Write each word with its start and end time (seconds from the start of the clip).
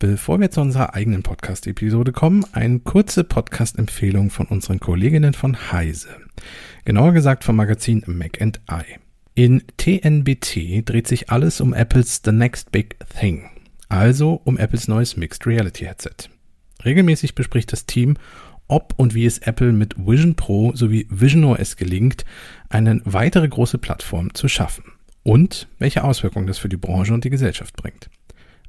Bevor 0.00 0.38
wir 0.38 0.52
zu 0.52 0.60
unserer 0.60 0.94
eigenen 0.94 1.24
Podcast-Episode 1.24 2.12
kommen, 2.12 2.44
eine 2.52 2.78
kurze 2.78 3.24
Podcast-Empfehlung 3.24 4.30
von 4.30 4.46
unseren 4.46 4.78
Kolleginnen 4.78 5.34
von 5.34 5.72
Heise. 5.72 6.10
Genauer 6.84 7.10
gesagt 7.10 7.42
vom 7.42 7.56
Magazin 7.56 8.04
Mac 8.06 8.40
and 8.40 8.60
I. 8.70 8.84
In 9.34 9.64
TNBT 9.76 10.88
dreht 10.88 11.08
sich 11.08 11.30
alles 11.30 11.60
um 11.60 11.74
Apples 11.74 12.22
The 12.24 12.30
Next 12.30 12.70
Big 12.70 12.96
Thing, 13.18 13.50
also 13.88 14.40
um 14.44 14.56
Apples 14.56 14.86
neues 14.86 15.16
Mixed 15.16 15.48
Reality 15.48 15.86
Headset. 15.86 16.30
Regelmäßig 16.84 17.34
bespricht 17.34 17.72
das 17.72 17.84
Team, 17.84 18.14
ob 18.68 18.94
und 18.98 19.16
wie 19.16 19.26
es 19.26 19.38
Apple 19.38 19.72
mit 19.72 19.96
Vision 19.98 20.36
Pro 20.36 20.72
sowie 20.76 21.08
Vision 21.10 21.42
OS 21.42 21.74
gelingt, 21.74 22.24
eine 22.68 23.00
weitere 23.04 23.48
große 23.48 23.78
Plattform 23.78 24.32
zu 24.32 24.46
schaffen 24.46 24.84
und 25.24 25.66
welche 25.80 26.04
Auswirkungen 26.04 26.46
das 26.46 26.58
für 26.58 26.68
die 26.68 26.76
Branche 26.76 27.12
und 27.14 27.24
die 27.24 27.30
Gesellschaft 27.30 27.74
bringt. 27.74 28.08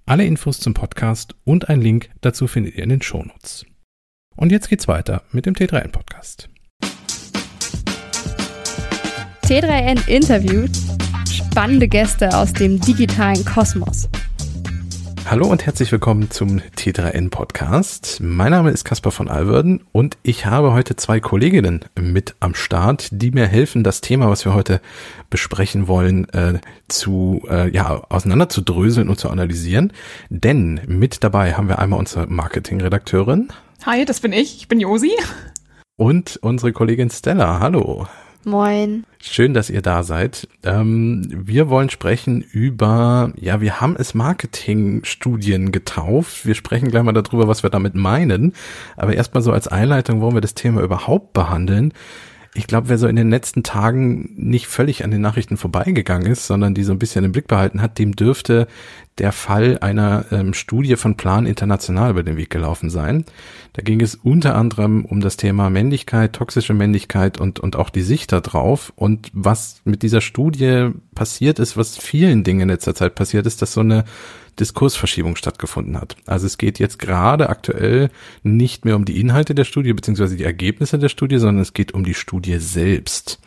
Alle 0.10 0.26
Infos 0.26 0.60
zum 0.60 0.73
Podcast 0.73 1.36
und 1.46 1.70
ein 1.70 1.82
Link 1.82 2.10
dazu 2.21 2.48
findet 2.48 2.73
ihr 2.73 2.84
in 2.84 2.89
den 2.89 3.04
Shownotes. 3.04 3.68
Und 4.36 4.51
jetzt 4.51 4.68
geht's 4.68 4.88
weiter 4.88 5.21
mit 5.32 5.46
dem 5.46 5.54
T3N 5.54 5.89
Podcast. 5.89 6.50
T3N 9.43 10.07
interviewt 10.07 10.75
spannende 11.29 11.87
Gäste 11.87 12.36
aus 12.36 12.54
dem 12.54 12.82
digitalen 12.82 13.46
Kosmos. 13.46 14.10
Hallo 15.29 15.46
und 15.46 15.64
herzlich 15.64 15.92
willkommen 15.92 16.32
zum 16.32 16.57
T3N 16.57 17.29
Podcast. 17.29 18.18
Mein 18.20 18.50
Name 18.50 18.71
ist 18.71 18.83
Caspar 18.83 19.11
von 19.11 19.29
Alverden 19.29 19.83
und 19.92 20.18
ich 20.24 20.47
habe 20.47 20.74
heute 20.74 20.96
zwei 20.96 21.20
Kolleginnen 21.20 21.86
mit 21.96 22.33
am 22.39 22.56
Start, 22.56 23.10
die 23.11 23.29
mir 23.29 23.46
helfen, 23.46 23.84
das 23.84 24.01
Thema, 24.01 24.32
was 24.32 24.43
wir 24.43 24.56
heute 24.56 24.82
besprechen 25.29 25.87
wollen, 25.87 26.28
äh, 26.29 26.61
zu 26.87 27.43
äh, 27.47 27.70
ja 27.70 28.01
auseinander 28.10 28.50
zu 28.50 28.61
dröseln 28.61 29.07
und 29.07 29.20
zu 29.20 29.29
analysieren. 29.29 29.93
Denn 30.32 30.82
mit 30.87 31.23
dabei 31.23 31.54
haben 31.54 31.68
wir 31.68 31.78
einmal 31.78 32.00
unsere 32.00 32.25
Marketingredakteurin. 32.25 33.50
Hi, 33.86 34.06
das 34.06 34.22
bin 34.22 34.34
ich. 34.34 34.58
Ich 34.58 34.67
bin 34.67 34.80
Josi. 34.80 35.11
Und 35.95 36.38
unsere 36.38 36.73
Kollegin 36.73 37.11
Stella. 37.11 37.59
Hallo. 37.59 38.08
Moin. 38.50 39.05
Schön, 39.22 39.53
dass 39.53 39.69
ihr 39.69 39.81
da 39.81 40.03
seid. 40.03 40.47
Ähm, 40.64 41.28
wir 41.30 41.69
wollen 41.69 41.89
sprechen 41.89 42.42
über, 42.42 43.31
ja, 43.36 43.61
wir 43.61 43.81
haben 43.81 43.95
es 43.97 44.14
Marketingstudien 44.14 45.72
getauft. 45.72 46.45
Wir 46.45 46.55
sprechen 46.55 46.89
gleich 46.89 47.03
mal 47.03 47.11
darüber, 47.11 47.47
was 47.47 47.64
wir 47.64 47.70
damit 47.70 47.95
meinen. 47.95 48.53
Aber 48.97 49.14
erstmal 49.14 49.44
so 49.44 49.52
als 49.52 49.67
Einleitung, 49.67 50.22
wollen 50.22 50.36
wir 50.36 50.42
das 50.42 50.55
Thema 50.55 50.81
überhaupt 50.81 51.33
behandeln 51.33 51.94
ich 52.55 52.66
glaube, 52.66 52.89
wer 52.89 52.97
so 52.97 53.08
in 53.08 53.16
den 53.16 53.30
letzten 53.30 53.61
Tagen 53.61 54.33
nicht 54.36 54.67
völlig 54.67 55.03
an 55.03 55.11
den 55.11 55.22
Nachrichten 55.22 55.55
vorbeigegangen 55.55 56.31
ist, 56.31 56.47
sondern 56.47 56.73
die 56.73 56.83
so 56.83 56.92
ein 56.92 57.00
bisschen 57.00 57.23
im 57.23 57.31
Blick 57.31 57.47
behalten 57.47 57.81
hat, 57.81 58.00
dem 58.00 58.16
dürfte 58.16 58.67
der 59.19 59.31
Fall 59.31 59.78
einer 59.81 60.25
ähm, 60.31 60.53
Studie 60.53 60.95
von 60.95 61.16
Plan 61.16 61.45
International 61.45 62.11
über 62.11 62.23
den 62.23 62.38
Weg 62.38 62.50
gelaufen 62.50 62.89
sein. 62.89 63.25
Da 63.73 63.83
ging 63.83 64.02
es 64.02 64.16
unter 64.16 64.55
anderem 64.55 65.05
um 65.05 65.20
das 65.20 65.38
Thema 65.38 65.70
Männlichkeit, 65.70 66.33
toxische 66.33 66.73
Männlichkeit 66.73 67.39
und, 67.39 67.59
und 67.59 67.75
auch 67.75 67.89
die 67.92 68.02
Sicht 68.02 68.31
darauf. 68.31 68.94
Und 68.95 69.30
was 69.33 69.81
mit 69.83 70.02
dieser 70.02 70.22
Studie 70.22 70.89
passiert 71.14 71.59
ist, 71.59 71.77
was 71.77 71.97
vielen 71.97 72.44
Dingen 72.44 72.61
in 72.61 72.70
letzter 72.70 72.95
Zeit 72.95 73.14
passiert 73.14 73.45
ist, 73.45 73.61
dass 73.61 73.73
so 73.73 73.81
eine 73.81 74.05
Diskursverschiebung 74.60 75.36
stattgefunden 75.36 76.00
hat. 76.00 76.16
Also 76.26 76.46
es 76.46 76.58
geht 76.58 76.80
jetzt 76.80 77.00
gerade 77.00 77.50
aktuell 77.50 78.10
nicht 78.44 78.86
mehr 78.86 78.96
um 78.96 79.06
die 79.06 79.20
Inhalte 79.20 79.56
der 79.56 79.64
Studie 79.64 79.94
beziehungsweise 79.94 80.36
die 80.36 80.44
Ergebnisse 80.44 81.00
der 81.00 81.10
Studie, 81.10 81.38
sondern 81.38 81.62
es 81.62 81.74
geht 81.74 81.94
um 81.94 82.04
die 82.04 82.14
Studie 82.14 82.58
selbst. 82.58 83.40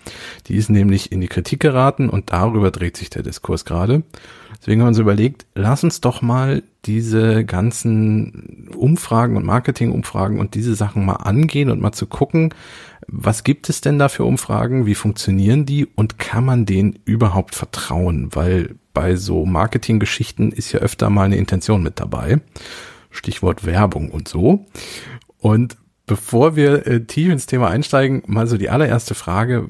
Die 0.47 0.57
ist 0.57 0.71
nämlich 0.71 1.13
in 1.13 1.21
die 1.21 1.29
Kritik 1.29 1.61
geraten 1.61 2.09
und 2.09 2.33
darüber 2.33 2.71
dreht 2.71 2.97
sich 2.97 3.11
der 3.11 3.23
Diskurs 3.23 3.65
gerade. 3.65 4.03
Deswegen 4.61 4.81
haben 4.81 4.87
wir 4.87 4.91
uns 4.91 4.99
überlegt, 4.99 5.47
lass 5.55 5.83
uns 5.85 6.01
doch 6.01 6.23
mal 6.23 6.63
diese 6.85 7.45
ganzen 7.45 8.69
Umfragen 8.77 9.37
und 9.37 9.45
Marketingumfragen 9.45 10.39
und 10.39 10.55
diese 10.55 10.75
Sachen 10.75 11.05
mal 11.05 11.17
angehen 11.17 11.71
und 11.71 11.81
mal 11.81 11.93
zu 11.93 12.07
gucken, 12.07 12.55
was 13.09 13.45
gibt 13.45 13.69
es 13.69 13.81
denn 13.81 13.99
da 13.99 14.09
für 14.09 14.25
Umfragen, 14.25 14.87
wie 14.87 14.95
funktionieren 14.95 15.67
die 15.67 15.87
und 15.87 16.19
kann 16.19 16.45
man 16.45 16.67
denen 16.67 16.99
überhaupt 17.05 17.55
vertrauen? 17.55 18.29
Weil 18.33 18.77
bei 18.93 19.17
so 19.17 19.45
Marketinggeschichten 19.47 20.53
ist 20.53 20.73
ja 20.73 20.81
öfter 20.81 21.11
mal 21.11 21.25
eine 21.25 21.37
Intention 21.37 21.83
mit 21.83 22.01
dabei. 22.01 22.41
Stichwort 23.11 23.65
Werbung 23.65 24.11
und 24.11 24.29
so. 24.29 24.67
Und 25.39 25.77
bevor 26.07 26.57
wir 26.57 26.87
äh, 26.87 27.05
tief 27.05 27.31
ins 27.31 27.47
Thema 27.47 27.69
einsteigen, 27.69 28.23
mal 28.27 28.47
so 28.47 28.57
die 28.57 28.71
allererste 28.71 29.15
Frage. 29.15 29.69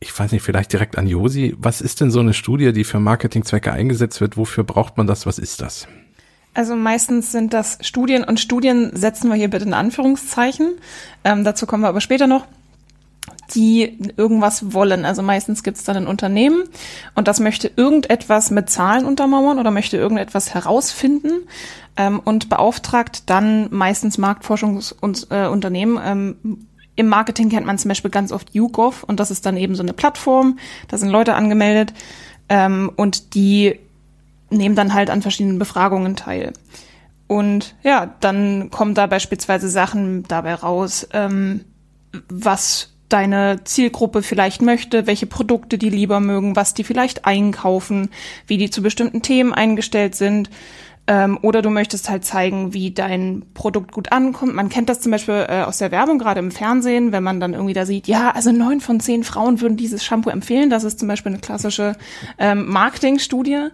Ich 0.00 0.18
weiß 0.18 0.32
nicht, 0.32 0.42
vielleicht 0.42 0.72
direkt 0.72 0.98
an 0.98 1.06
Josi. 1.06 1.54
Was 1.58 1.80
ist 1.80 2.00
denn 2.00 2.10
so 2.10 2.20
eine 2.20 2.34
Studie, 2.34 2.72
die 2.72 2.84
für 2.84 3.00
Marketingzwecke 3.00 3.72
eingesetzt 3.72 4.20
wird? 4.20 4.36
Wofür 4.36 4.64
braucht 4.64 4.96
man 4.96 5.06
das? 5.06 5.24
Was 5.24 5.38
ist 5.38 5.62
das? 5.62 5.88
Also 6.52 6.76
meistens 6.76 7.32
sind 7.32 7.52
das 7.52 7.78
Studien 7.80 8.22
und 8.22 8.38
Studien 8.38 8.94
setzen 8.94 9.28
wir 9.28 9.34
hier 9.34 9.48
bitte 9.48 9.64
in 9.64 9.74
Anführungszeichen. 9.74 10.74
Ähm, 11.24 11.42
dazu 11.42 11.66
kommen 11.66 11.82
wir 11.82 11.88
aber 11.88 12.00
später 12.00 12.26
noch 12.26 12.46
die 13.54 13.98
irgendwas 14.16 14.72
wollen. 14.72 15.04
Also 15.04 15.22
meistens 15.22 15.62
gibt 15.62 15.76
es 15.76 15.84
dann 15.84 15.96
ein 15.96 16.06
Unternehmen 16.06 16.64
und 17.14 17.28
das 17.28 17.40
möchte 17.40 17.70
irgendetwas 17.76 18.50
mit 18.50 18.70
Zahlen 18.70 19.04
untermauern 19.04 19.58
oder 19.58 19.70
möchte 19.70 19.96
irgendetwas 19.96 20.54
herausfinden 20.54 21.46
ähm, 21.96 22.20
und 22.20 22.48
beauftragt 22.48 23.24
dann 23.30 23.68
meistens 23.70 24.18
Marktforschungsunternehmen. 24.18 25.98
Äh, 25.98 26.12
ähm, 26.12 26.66
Im 26.96 27.08
Marketing 27.08 27.48
kennt 27.50 27.66
man 27.66 27.78
zum 27.78 27.88
Beispiel 27.88 28.10
ganz 28.10 28.32
oft 28.32 28.54
YouGov 28.54 29.04
und 29.04 29.20
das 29.20 29.30
ist 29.30 29.46
dann 29.46 29.56
eben 29.56 29.74
so 29.74 29.82
eine 29.82 29.92
Plattform. 29.92 30.58
Da 30.88 30.98
sind 30.98 31.10
Leute 31.10 31.34
angemeldet 31.34 31.92
ähm, 32.48 32.90
und 32.96 33.34
die 33.34 33.78
nehmen 34.50 34.74
dann 34.74 34.94
halt 34.94 35.10
an 35.10 35.22
verschiedenen 35.22 35.58
Befragungen 35.58 36.16
teil. 36.16 36.52
Und 37.26 37.74
ja, 37.82 38.14
dann 38.20 38.70
kommen 38.70 38.94
da 38.94 39.06
beispielsweise 39.06 39.68
Sachen 39.68 40.24
dabei 40.24 40.54
raus, 40.54 41.08
ähm, 41.12 41.64
was 42.28 42.93
deine 43.14 43.60
Zielgruppe 43.62 44.24
vielleicht 44.24 44.60
möchte, 44.60 45.06
welche 45.06 45.26
Produkte 45.26 45.78
die 45.78 45.88
lieber 45.88 46.18
mögen, 46.18 46.56
was 46.56 46.74
die 46.74 46.82
vielleicht 46.82 47.26
einkaufen, 47.26 48.10
wie 48.48 48.58
die 48.58 48.70
zu 48.70 48.82
bestimmten 48.82 49.22
Themen 49.22 49.54
eingestellt 49.54 50.16
sind. 50.16 50.50
Ähm, 51.06 51.38
oder 51.42 51.62
du 51.62 51.70
möchtest 51.70 52.10
halt 52.10 52.24
zeigen, 52.24 52.74
wie 52.74 52.90
dein 52.90 53.44
Produkt 53.54 53.92
gut 53.92 54.10
ankommt. 54.10 54.54
Man 54.54 54.68
kennt 54.68 54.88
das 54.88 55.00
zum 55.00 55.12
Beispiel 55.12 55.46
äh, 55.48 55.62
aus 55.62 55.78
der 55.78 55.92
Werbung, 55.92 56.18
gerade 56.18 56.40
im 56.40 56.50
Fernsehen, 56.50 57.12
wenn 57.12 57.22
man 57.22 57.38
dann 57.38 57.52
irgendwie 57.52 57.74
da 57.74 57.86
sieht, 57.86 58.08
ja, 58.08 58.32
also 58.32 58.50
neun 58.50 58.80
von 58.80 58.98
zehn 58.98 59.22
Frauen 59.22 59.60
würden 59.60 59.76
dieses 59.76 60.04
Shampoo 60.04 60.30
empfehlen. 60.30 60.68
Das 60.68 60.82
ist 60.82 60.98
zum 60.98 61.06
Beispiel 61.06 61.30
eine 61.30 61.40
klassische 61.40 61.94
ähm, 62.38 62.68
Marketingstudie. 62.68 63.68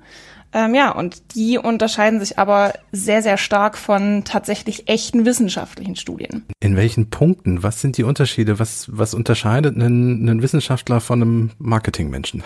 Ähm, 0.53 0.75
ja, 0.75 0.91
und 0.91 1.35
die 1.35 1.59
unterscheiden 1.59 2.19
sich 2.19 2.39
aber 2.39 2.73
sehr, 2.91 3.23
sehr 3.23 3.37
stark 3.37 3.79
von 3.79 4.25
tatsächlich 4.25 4.89
echten 4.89 5.25
wissenschaftlichen 5.25 5.97
Studien. 5.97 6.45
In 6.59 6.77
welchen 6.77 7.09
Punkten? 7.11 7.63
Was 7.63 7.81
sind 7.81 7.97
die 7.97 8.05
Unterschiede? 8.05 8.59
Was, 8.59 8.89
was 8.91 9.15
unterscheidet 9.15 9.77
einen, 9.77 10.29
einen 10.29 10.43
Wissenschaftler 10.43 11.01
von 11.01 11.23
einem 11.23 11.51
Marketingmenschen? 11.59 12.43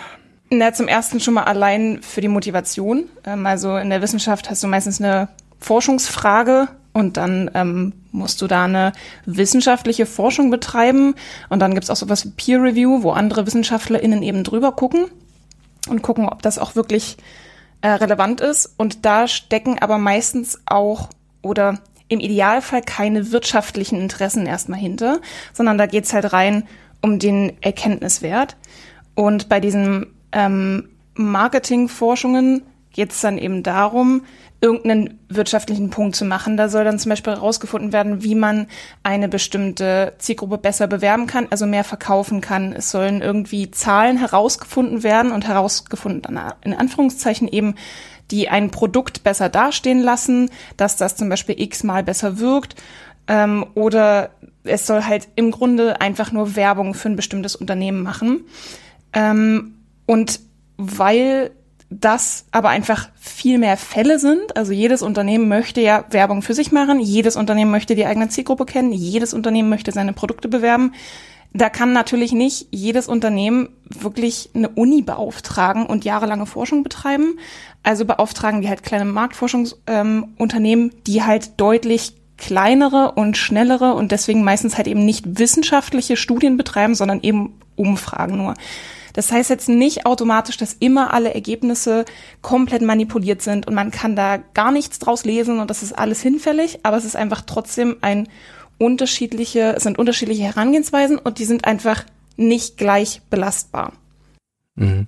Na, 0.51 0.73
zum 0.73 0.87
ersten 0.87 1.19
schon 1.19 1.33
mal 1.33 1.45
allein 1.45 2.01
für 2.01 2.21
die 2.21 2.27
Motivation. 2.27 3.05
Ähm, 3.25 3.45
also 3.45 3.77
in 3.77 3.89
der 3.89 4.01
Wissenschaft 4.01 4.49
hast 4.49 4.63
du 4.63 4.67
meistens 4.67 5.01
eine 5.01 5.29
Forschungsfrage 5.59 6.67
und 6.93 7.17
dann 7.17 7.49
ähm, 7.55 7.93
musst 8.11 8.41
du 8.41 8.47
da 8.47 8.65
eine 8.65 8.93
wissenschaftliche 9.25 10.05
Forschung 10.05 10.51
betreiben. 10.51 11.15
Und 11.49 11.59
dann 11.59 11.73
gibt's 11.73 11.89
auch 11.89 11.95
sowas 11.95 12.25
wie 12.25 12.29
Peer 12.29 12.61
Review, 12.61 13.01
wo 13.01 13.11
andere 13.11 13.47
WissenschaftlerInnen 13.47 14.21
eben 14.21 14.43
drüber 14.43 14.71
gucken 14.71 15.07
und 15.89 16.03
gucken, 16.03 16.29
ob 16.29 16.43
das 16.43 16.59
auch 16.59 16.75
wirklich 16.75 17.17
äh, 17.85 17.89
relevant 17.89 18.41
ist. 18.41 18.73
Und 18.77 19.05
da 19.05 19.27
stecken 19.27 19.77
aber 19.79 19.99
meistens 19.99 20.59
auch 20.65 21.09
oder 21.43 21.77
im 22.07 22.19
Idealfall 22.19 22.81
keine 22.81 23.31
wirtschaftlichen 23.31 24.01
Interessen 24.01 24.47
erstmal 24.47 24.79
hinter, 24.79 25.21
sondern 25.53 25.77
da 25.77 25.85
geht's 25.85 26.11
halt 26.11 26.33
rein 26.33 26.67
um 27.03 27.19
den 27.19 27.61
Erkenntniswert. 27.61 28.57
Und 29.13 29.49
bei 29.49 29.59
diesen 29.59 30.07
ähm, 30.31 30.89
Marketingforschungen 31.13 32.63
geht's 32.95 33.19
dann 33.19 33.37
eben 33.37 33.61
darum, 33.61 34.23
irgendeinen 34.61 35.19
wirtschaftlichen 35.27 35.89
Punkt 35.89 36.15
zu 36.15 36.23
machen. 36.23 36.55
Da 36.55 36.69
soll 36.69 36.85
dann 36.85 36.97
zum 36.97 37.09
Beispiel 37.09 37.33
herausgefunden 37.33 37.91
werden, 37.91 38.23
wie 38.23 38.35
man 38.35 38.67
eine 39.03 39.27
bestimmte 39.27 40.13
Zielgruppe 40.17 40.57
besser 40.57 40.87
bewerben 40.87 41.27
kann, 41.27 41.47
also 41.49 41.65
mehr 41.65 41.83
verkaufen 41.83 42.39
kann. 42.39 42.71
Es 42.71 42.89
sollen 42.89 43.21
irgendwie 43.21 43.69
Zahlen 43.69 44.17
herausgefunden 44.17 45.03
werden 45.03 45.33
und 45.33 45.45
herausgefunden 45.45 46.39
in 46.63 46.73
Anführungszeichen 46.73 47.49
eben, 47.49 47.75
die 48.31 48.47
ein 48.47 48.71
Produkt 48.71 49.23
besser 49.23 49.49
dastehen 49.49 50.01
lassen, 50.01 50.49
dass 50.77 50.95
das 50.95 51.17
zum 51.17 51.27
Beispiel 51.27 51.59
x-mal 51.61 52.01
besser 52.01 52.39
wirkt. 52.39 52.75
Ähm, 53.27 53.65
oder 53.75 54.29
es 54.63 54.87
soll 54.87 55.03
halt 55.03 55.27
im 55.35 55.51
Grunde 55.51 55.99
einfach 55.99 56.31
nur 56.31 56.55
Werbung 56.55 56.93
für 56.93 57.09
ein 57.09 57.17
bestimmtes 57.17 57.57
Unternehmen 57.57 58.01
machen. 58.01 58.45
Ähm, 59.13 59.75
und 60.05 60.39
weil 60.77 61.51
das 61.89 62.45
aber 62.51 62.69
einfach 62.69 63.09
viel 63.19 63.57
mehr 63.57 63.77
Fälle 63.77 64.19
sind. 64.19 64.57
Also 64.57 64.73
jedes 64.73 65.01
Unternehmen 65.01 65.47
möchte 65.47 65.81
ja 65.81 66.05
Werbung 66.09 66.41
für 66.41 66.53
sich 66.53 66.71
machen, 66.71 66.99
jedes 66.99 67.35
Unternehmen 67.35 67.71
möchte 67.71 67.95
die 67.95 68.05
eigene 68.05 68.29
Zielgruppe 68.29 68.65
kennen, 68.65 68.91
jedes 68.91 69.33
Unternehmen 69.33 69.69
möchte 69.69 69.91
seine 69.91 70.13
Produkte 70.13 70.47
bewerben. 70.47 70.93
da 71.53 71.69
kann 71.69 71.93
natürlich 71.93 72.33
nicht 72.33 72.67
jedes 72.71 73.07
Unternehmen 73.07 73.69
wirklich 73.87 74.49
eine 74.53 74.67
Uni 74.69 75.01
beauftragen 75.03 75.85
und 75.85 76.03
jahrelange 76.03 76.45
Forschung 76.47 76.83
betreiben. 76.83 77.39
Also 77.81 78.03
beauftragen 78.03 78.61
die 78.61 78.67
halt 78.67 78.83
kleine 78.83 79.05
Marktforschungsunternehmen, 79.05 80.91
ähm, 80.91 81.03
die 81.07 81.23
halt 81.23 81.51
deutlich 81.57 82.15
kleinere 82.37 83.13
und 83.13 83.37
schnellere 83.37 83.93
und 83.93 84.11
deswegen 84.11 84.43
meistens 84.43 84.75
halt 84.75 84.87
eben 84.87 85.05
nicht 85.05 85.39
wissenschaftliche 85.39 86.17
Studien 86.17 86.57
betreiben, 86.57 86.95
sondern 86.95 87.21
eben 87.21 87.59
Umfragen 87.77 88.37
nur. 88.37 88.55
Das 89.15 89.31
heißt 89.31 89.49
jetzt 89.49 89.69
nicht 89.69 90.05
automatisch, 90.05 90.57
dass 90.57 90.73
immer 90.73 91.13
alle 91.13 91.33
Ergebnisse 91.33 92.03
komplett 92.41 92.81
manipuliert 92.81 93.41
sind 93.41 93.65
und 93.65 93.73
man 93.73 93.89
kann 93.89 94.17
da 94.17 94.37
gar 94.53 94.73
nichts 94.73 94.99
draus 94.99 95.23
lesen 95.23 95.59
und 95.59 95.69
das 95.69 95.83
ist 95.83 95.93
alles 95.93 96.21
hinfällig, 96.21 96.79
aber 96.83 96.97
es 96.97 97.05
ist 97.05 97.15
einfach 97.15 97.41
trotzdem 97.41 97.95
ein 98.01 98.27
unterschiedliche, 98.77 99.73
es 99.77 99.83
sind 99.83 99.97
unterschiedliche 99.97 100.43
Herangehensweisen 100.43 101.17
und 101.17 101.39
die 101.39 101.45
sind 101.45 101.63
einfach 101.63 102.03
nicht 102.35 102.77
gleich 102.77 103.21
belastbar. 103.29 103.93
Mhm. 104.75 105.07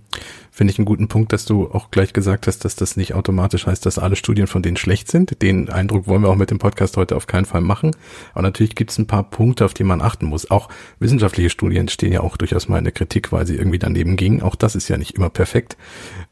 Finde 0.50 0.72
ich 0.72 0.80
einen 0.80 0.86
guten 0.86 1.10
Punkt, 1.10 1.34
dass 1.34 1.46
du 1.46 1.70
auch 1.72 1.92
gleich 1.92 2.14
gesagt 2.14 2.48
hast, 2.48 2.64
dass 2.66 2.76
das 2.76 2.96
nicht 2.96 3.14
automatisch 3.14 3.68
heißt, 3.68 3.86
dass 3.86 4.00
alle 4.00 4.16
Studien 4.16 4.48
von 4.48 4.64
denen 4.64 4.78
schlecht 4.78 5.12
sind. 5.12 5.42
Den 5.42 5.70
Eindruck 5.70 6.08
wollen 6.08 6.22
wir 6.22 6.30
auch 6.30 6.36
mit 6.36 6.52
dem 6.52 6.58
Podcast 6.58 6.96
heute 6.98 7.16
auf 7.16 7.28
keinen 7.28 7.46
Fall 7.46 7.62
machen. 7.62 7.92
Aber 8.34 8.44
natürlich 8.44 8.76
gibt 8.76 8.92
es 8.92 8.98
ein 8.98 9.08
paar 9.08 9.30
Punkte, 9.30 9.66
auf 9.66 9.74
die 9.74 9.84
man 9.84 10.02
achten 10.02 10.26
muss. 10.26 10.50
Auch 10.50 10.70
wissenschaftliche 11.00 11.50
Studien 11.50 11.90
stehen 11.90 12.14
ja 12.14 12.22
auch 12.22 12.38
durchaus 12.38 12.70
mal 12.70 12.78
in 12.78 12.86
der 12.86 12.94
Kritik, 12.94 13.32
weil 13.32 13.46
sie 13.46 13.56
irgendwie 13.56 13.80
daneben 13.80 14.16
gingen. 14.16 14.42
Auch 14.42 14.56
das 14.56 14.76
ist 14.76 14.88
ja 14.88 14.98
nicht 14.98 15.16
immer 15.16 15.30
perfekt. 15.30 15.78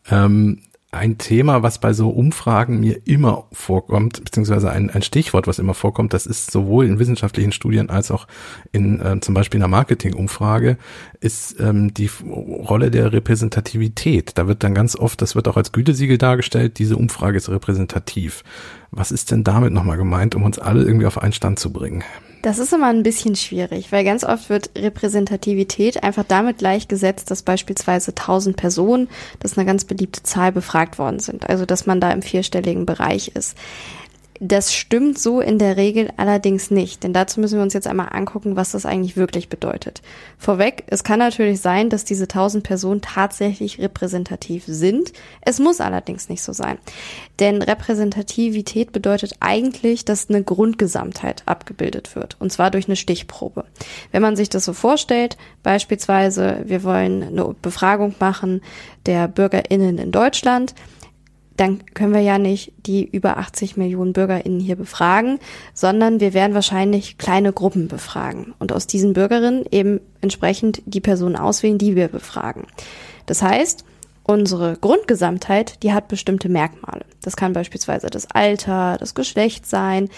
Ähm, 0.09 0.61
ein 0.95 1.17
Thema, 1.17 1.63
was 1.63 1.79
bei 1.79 1.93
so 1.93 2.09
Umfragen 2.09 2.79
mir 2.79 3.01
immer 3.05 3.45
vorkommt, 3.51 4.23
beziehungsweise 4.23 4.71
ein, 4.71 4.89
ein 4.89 5.01
Stichwort, 5.01 5.47
was 5.47 5.59
immer 5.59 5.73
vorkommt, 5.73 6.13
das 6.13 6.25
ist 6.25 6.51
sowohl 6.51 6.85
in 6.85 6.99
wissenschaftlichen 6.99 7.51
Studien 7.51 7.89
als 7.89 8.11
auch 8.11 8.27
in 8.71 8.99
äh, 9.01 9.19
zum 9.19 9.33
Beispiel 9.33 9.59
einer 9.59 9.67
Marketingumfrage, 9.67 10.77
ist 11.19 11.59
ähm, 11.59 11.93
die 11.93 12.09
Rolle 12.25 12.91
der 12.91 13.13
Repräsentativität. 13.13 14.37
Da 14.37 14.47
wird 14.47 14.63
dann 14.63 14.73
ganz 14.73 14.95
oft, 14.95 15.21
das 15.21 15.35
wird 15.35 15.47
auch 15.47 15.57
als 15.57 15.71
Gütesiegel 15.71 16.17
dargestellt, 16.17 16.79
diese 16.79 16.97
Umfrage 16.97 17.37
ist 17.37 17.49
repräsentativ. 17.49 18.43
Was 18.91 19.11
ist 19.11 19.31
denn 19.31 19.43
damit 19.43 19.73
nochmal 19.73 19.97
gemeint, 19.97 20.35
um 20.35 20.43
uns 20.43 20.59
alle 20.59 20.83
irgendwie 20.83 21.05
auf 21.05 21.21
einen 21.21 21.33
Stand 21.33 21.59
zu 21.59 21.71
bringen? 21.71 22.03
Das 22.45 22.59
ist 22.59 22.71
immer 22.73 22.89
ein 22.89 23.01
bisschen 23.01 23.35
schwierig, 23.35 23.91
weil 23.91 24.03
ganz 24.03 24.23
oft 24.23 24.51
wird 24.51 24.69
Repräsentativität 24.77 26.03
einfach 26.03 26.23
damit 26.27 26.59
gleichgesetzt, 26.59 27.31
dass 27.31 27.41
beispielsweise 27.41 28.11
1000 28.11 28.55
Personen, 28.55 29.09
das 29.39 29.53
ist 29.53 29.57
eine 29.57 29.65
ganz 29.65 29.83
beliebte 29.83 30.21
Zahl, 30.21 30.51
befragt 30.51 30.99
worden 30.99 31.17
sind. 31.17 31.49
Also, 31.49 31.65
dass 31.65 31.87
man 31.87 31.99
da 31.99 32.11
im 32.11 32.21
vierstelligen 32.21 32.85
Bereich 32.85 33.29
ist. 33.29 33.57
Das 34.41 34.73
stimmt 34.73 35.17
so 35.17 35.39
in 35.39 35.59
der 35.59 35.77
Regel 35.77 36.11
allerdings 36.17 36.69
nicht, 36.69 37.03
denn 37.03 37.13
dazu 37.13 37.39
müssen 37.39 37.57
wir 37.57 37.63
uns 37.63 37.73
jetzt 37.73 37.87
einmal 37.87 38.09
angucken, 38.11 38.57
was 38.57 38.71
das 38.71 38.85
eigentlich 38.85 39.15
wirklich 39.15 39.47
bedeutet. 39.47 40.01
Vorweg, 40.37 40.83
es 40.87 41.05
kann 41.05 41.19
natürlich 41.19 41.61
sein, 41.61 41.89
dass 41.89 42.03
diese 42.03 42.23
1000 42.23 42.61
Personen 42.61 43.01
tatsächlich 43.01 43.79
repräsentativ 43.79 44.65
sind. 44.67 45.13
Es 45.39 45.59
muss 45.59 45.79
allerdings 45.79 46.27
nicht 46.27 46.43
so 46.43 46.51
sein. 46.51 46.77
Denn 47.39 47.61
Repräsentativität 47.61 48.91
bedeutet 48.91 49.35
eigentlich, 49.39 50.03
dass 50.03 50.29
eine 50.29 50.43
Grundgesamtheit 50.43 51.43
abgebildet 51.45 52.15
wird, 52.17 52.35
und 52.39 52.51
zwar 52.51 52.71
durch 52.71 52.87
eine 52.87 52.97
Stichprobe. 52.97 53.63
Wenn 54.11 54.21
man 54.21 54.35
sich 54.35 54.49
das 54.49 54.65
so 54.65 54.73
vorstellt, 54.73 55.37
beispielsweise, 55.63 56.61
wir 56.65 56.83
wollen 56.83 57.23
eine 57.23 57.55
Befragung 57.61 58.15
machen 58.19 58.61
der 59.05 59.27
Bürgerinnen 59.27 59.97
in 59.97 60.11
Deutschland, 60.11 60.73
dann 61.57 61.85
können 61.93 62.13
wir 62.13 62.21
ja 62.21 62.37
nicht 62.37 62.73
die 62.85 63.05
über 63.05 63.37
80 63.37 63.77
Millionen 63.77 64.13
BürgerInnen 64.13 64.59
hier 64.59 64.75
befragen, 64.75 65.39
sondern 65.73 66.19
wir 66.19 66.33
werden 66.33 66.53
wahrscheinlich 66.53 67.17
kleine 67.17 67.53
Gruppen 67.53 67.87
befragen 67.87 68.53
und 68.59 68.71
aus 68.71 68.87
diesen 68.87 69.13
Bürgerinnen 69.13 69.65
eben 69.71 70.01
entsprechend 70.21 70.81
die 70.85 71.01
Personen 71.01 71.35
auswählen, 71.35 71.77
die 71.77 71.95
wir 71.95 72.09
befragen. 72.09 72.67
Das 73.25 73.41
heißt, 73.41 73.85
unsere 74.23 74.77
Grundgesamtheit, 74.77 75.81
die 75.83 75.93
hat 75.93 76.07
bestimmte 76.07 76.49
Merkmale. 76.49 77.05
Das 77.21 77.37
kann 77.37 77.53
beispielsweise 77.53 78.07
das 78.07 78.29
Alter, 78.31 78.97
das 78.99 79.15
Geschlecht 79.15 79.65
sein. 79.65 80.09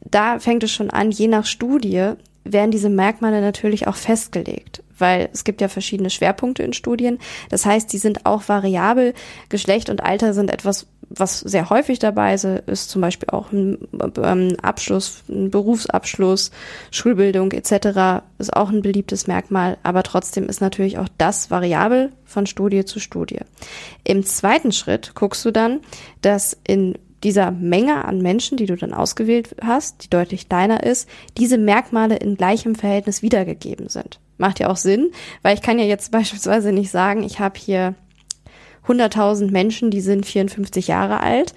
Da 0.00 0.38
fängt 0.38 0.62
es 0.64 0.72
schon 0.72 0.90
an, 0.90 1.10
je 1.10 1.28
nach 1.28 1.46
Studie 1.46 2.12
werden 2.44 2.70
diese 2.70 2.88
Merkmale 2.88 3.40
natürlich 3.40 3.88
auch 3.88 3.96
festgelegt 3.96 4.82
weil 4.98 5.28
es 5.32 5.44
gibt 5.44 5.60
ja 5.60 5.68
verschiedene 5.68 6.10
Schwerpunkte 6.10 6.62
in 6.62 6.72
Studien. 6.72 7.18
Das 7.50 7.66
heißt, 7.66 7.92
die 7.92 7.98
sind 7.98 8.26
auch 8.26 8.48
variabel. 8.48 9.14
Geschlecht 9.48 9.90
und 9.90 10.02
Alter 10.02 10.34
sind 10.34 10.50
etwas, 10.50 10.86
was 11.08 11.40
sehr 11.40 11.70
häufig 11.70 11.98
dabei 11.98 12.34
ist, 12.34 12.44
ist 12.44 12.90
zum 12.90 13.00
Beispiel 13.00 13.30
auch 13.30 13.52
ein 13.52 13.78
ähm, 14.22 14.56
Abschluss, 14.60 15.22
ein 15.28 15.50
Berufsabschluss, 15.50 16.50
Schulbildung 16.90 17.52
etc. 17.52 18.24
ist 18.38 18.54
auch 18.54 18.70
ein 18.70 18.82
beliebtes 18.82 19.26
Merkmal, 19.26 19.78
aber 19.82 20.02
trotzdem 20.02 20.48
ist 20.48 20.60
natürlich 20.60 20.98
auch 20.98 21.08
das 21.16 21.50
variabel 21.50 22.12
von 22.24 22.46
Studie 22.46 22.84
zu 22.84 22.98
Studie. 22.98 23.40
Im 24.04 24.24
zweiten 24.24 24.72
Schritt 24.72 25.14
guckst 25.14 25.44
du 25.44 25.52
dann, 25.52 25.80
dass 26.22 26.56
in 26.66 26.98
dieser 27.22 27.50
Menge 27.50 28.04
an 28.04 28.20
Menschen, 28.20 28.56
die 28.56 28.66
du 28.66 28.76
dann 28.76 28.92
ausgewählt 28.92 29.56
hast, 29.62 30.04
die 30.04 30.10
deutlich 30.10 30.48
kleiner 30.48 30.82
ist, 30.82 31.08
diese 31.38 31.58
Merkmale 31.58 32.16
in 32.16 32.36
gleichem 32.36 32.74
Verhältnis 32.74 33.22
wiedergegeben 33.22 33.88
sind. 33.88 34.20
Macht 34.38 34.60
ja 34.60 34.68
auch 34.68 34.76
Sinn, 34.76 35.10
weil 35.42 35.54
ich 35.54 35.62
kann 35.62 35.78
ja 35.78 35.84
jetzt 35.84 36.10
beispielsweise 36.12 36.72
nicht 36.72 36.90
sagen, 36.90 37.22
ich 37.22 37.40
habe 37.40 37.58
hier 37.58 37.94
100.000 38.86 39.50
Menschen, 39.50 39.90
die 39.90 40.00
sind 40.00 40.26
54 40.26 40.88
Jahre 40.88 41.20
alt. 41.20 41.54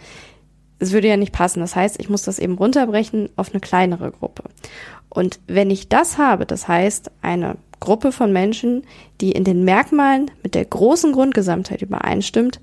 Es 0.79 0.93
würde 0.93 1.09
ja 1.09 1.17
nicht 1.17 1.33
passen. 1.33 1.59
Das 1.59 1.75
heißt, 1.75 1.99
ich 1.99 2.09
muss 2.09 2.23
das 2.23 2.39
eben 2.39 2.55
runterbrechen 2.55 3.29
auf 3.35 3.51
eine 3.51 3.59
kleinere 3.59 4.11
Gruppe. 4.11 4.43
Und 5.09 5.39
wenn 5.47 5.69
ich 5.69 5.89
das 5.89 6.17
habe, 6.17 6.45
das 6.45 6.67
heißt 6.67 7.11
eine 7.21 7.57
Gruppe 7.79 8.11
von 8.11 8.31
Menschen, 8.31 8.83
die 9.21 9.31
in 9.31 9.43
den 9.43 9.63
Merkmalen 9.63 10.31
mit 10.43 10.55
der 10.55 10.65
großen 10.65 11.11
Grundgesamtheit 11.11 11.81
übereinstimmt, 11.81 12.59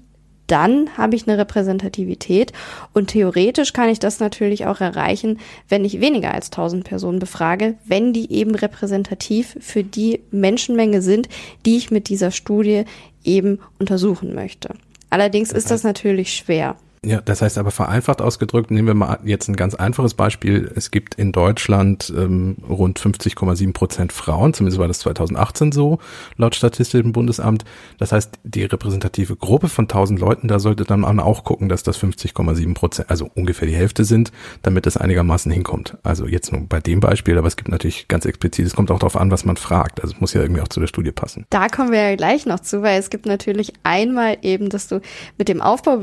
dann 0.47 0.97
habe 0.97 1.17
ich 1.17 1.27
eine 1.27 1.39
Repräsentativität 1.39 2.53
und 2.93 3.09
theoretisch 3.09 3.73
kann 3.73 3.89
ich 3.89 3.99
das 3.99 4.21
natürlich 4.21 4.67
auch 4.67 4.81
erreichen, 4.81 5.39
wenn 5.69 5.85
ich 5.85 6.01
weniger 6.01 6.33
als 6.33 6.47
1000 6.47 6.85
Personen 6.85 7.19
befrage, 7.19 7.75
wenn 7.85 8.13
die 8.13 8.33
eben 8.33 8.55
repräsentativ 8.55 9.57
für 9.61 9.83
die 9.83 10.21
Menschenmenge 10.31 11.03
sind, 11.03 11.29
die 11.65 11.77
ich 11.77 11.91
mit 11.91 12.09
dieser 12.09 12.31
Studie 12.31 12.85
eben 13.25 13.59
untersuchen 13.79 14.35
möchte. 14.35 14.75
Allerdings 15.11 15.53
ist 15.53 15.71
das 15.71 15.83
natürlich 15.83 16.35
schwer. 16.35 16.77
Ja, 17.05 17.21
das 17.21 17.43
heißt 17.43 17.59
aber 17.59 17.71
vereinfacht 17.71 18.21
ausgedrückt, 18.21 18.71
nehmen 18.71 18.89
wir 18.89 18.95
mal 18.95 19.19
jetzt 19.25 19.49
ein 19.49 19.57
ganz 19.57 19.75
einfaches 19.75 20.15
Beispiel. 20.15 20.71
Es 20.75 20.91
gibt 20.91 21.15
in 21.15 21.33
Deutschland 21.33 22.13
ähm, 22.17 22.57
rund 22.69 22.99
50,7 22.99 23.73
Prozent 23.73 24.13
Frauen, 24.13 24.55
zumindest 24.55 24.79
war 24.79 24.89
das 24.89 25.01
2018 25.01 25.73
so, 25.73 25.99
laut 26.37 26.55
Statistischem 26.55 27.13
Bundesamt. 27.13 27.65
Das 27.99 28.13
heißt, 28.13 28.39
die 28.45 28.65
repräsentative 28.65 29.37
Gruppe 29.37 29.69
von 29.69 29.85
1000 29.85 30.19
Leuten, 30.19 30.49
da 30.49 30.59
sollte 30.59 30.85
dann 30.85 31.05
auch 31.21 31.45
gucken, 31.45 31.69
dass 31.69 31.83
das 31.83 31.99
50,7 31.99 32.75
Prozent, 32.75 33.11
also 33.11 33.31
ungefähr 33.35 33.69
die 33.69 33.77
Hälfte 33.77 34.05
sind, 34.05 34.33
damit 34.63 34.87
das 34.87 34.97
einigermaßen 34.97 35.53
hinkommt. 35.53 35.97
Also 36.03 36.27
jetzt 36.27 36.53
nur 36.53 36.63
bei 36.63 36.81
dem 36.81 37.01
Beispiel, 37.01 37.39
aber 37.39 37.47
es 37.47 37.57
gibt 37.57 37.69
natürlich 37.69 38.09
ganz 38.09 38.25
explizit, 38.25 38.67
es 38.67 38.75
kommt 38.75 38.91
auch 38.91 38.99
darauf 38.99 39.17
an, 39.17 39.31
was 39.31 39.45
man 39.45 39.57
fragt. 39.57 40.03
Also 40.03 40.15
es 40.15 40.21
muss 40.21 40.33
ja 40.33 40.43
irgendwie 40.43 40.63
auch 40.63 40.69
zu 40.69 40.81
der 40.81 40.87
Studie 40.89 41.13
passen. 41.13 41.47
Da 41.51 41.69
kommen 41.69 41.93
wir 41.93 42.11
ja 42.11 42.17
gleich 42.17 42.47
noch 42.47 42.61
zu, 42.61 42.83
weil 42.83 42.99
es 42.99 43.11
gibt 43.11 43.27
natürlich 43.27 43.73
einmal 43.85 44.39
eben, 44.43 44.71
dass 44.71 44.89
du 44.89 45.01
mit 45.39 45.49
dem 45.49 45.61
Aufbau 45.61 45.99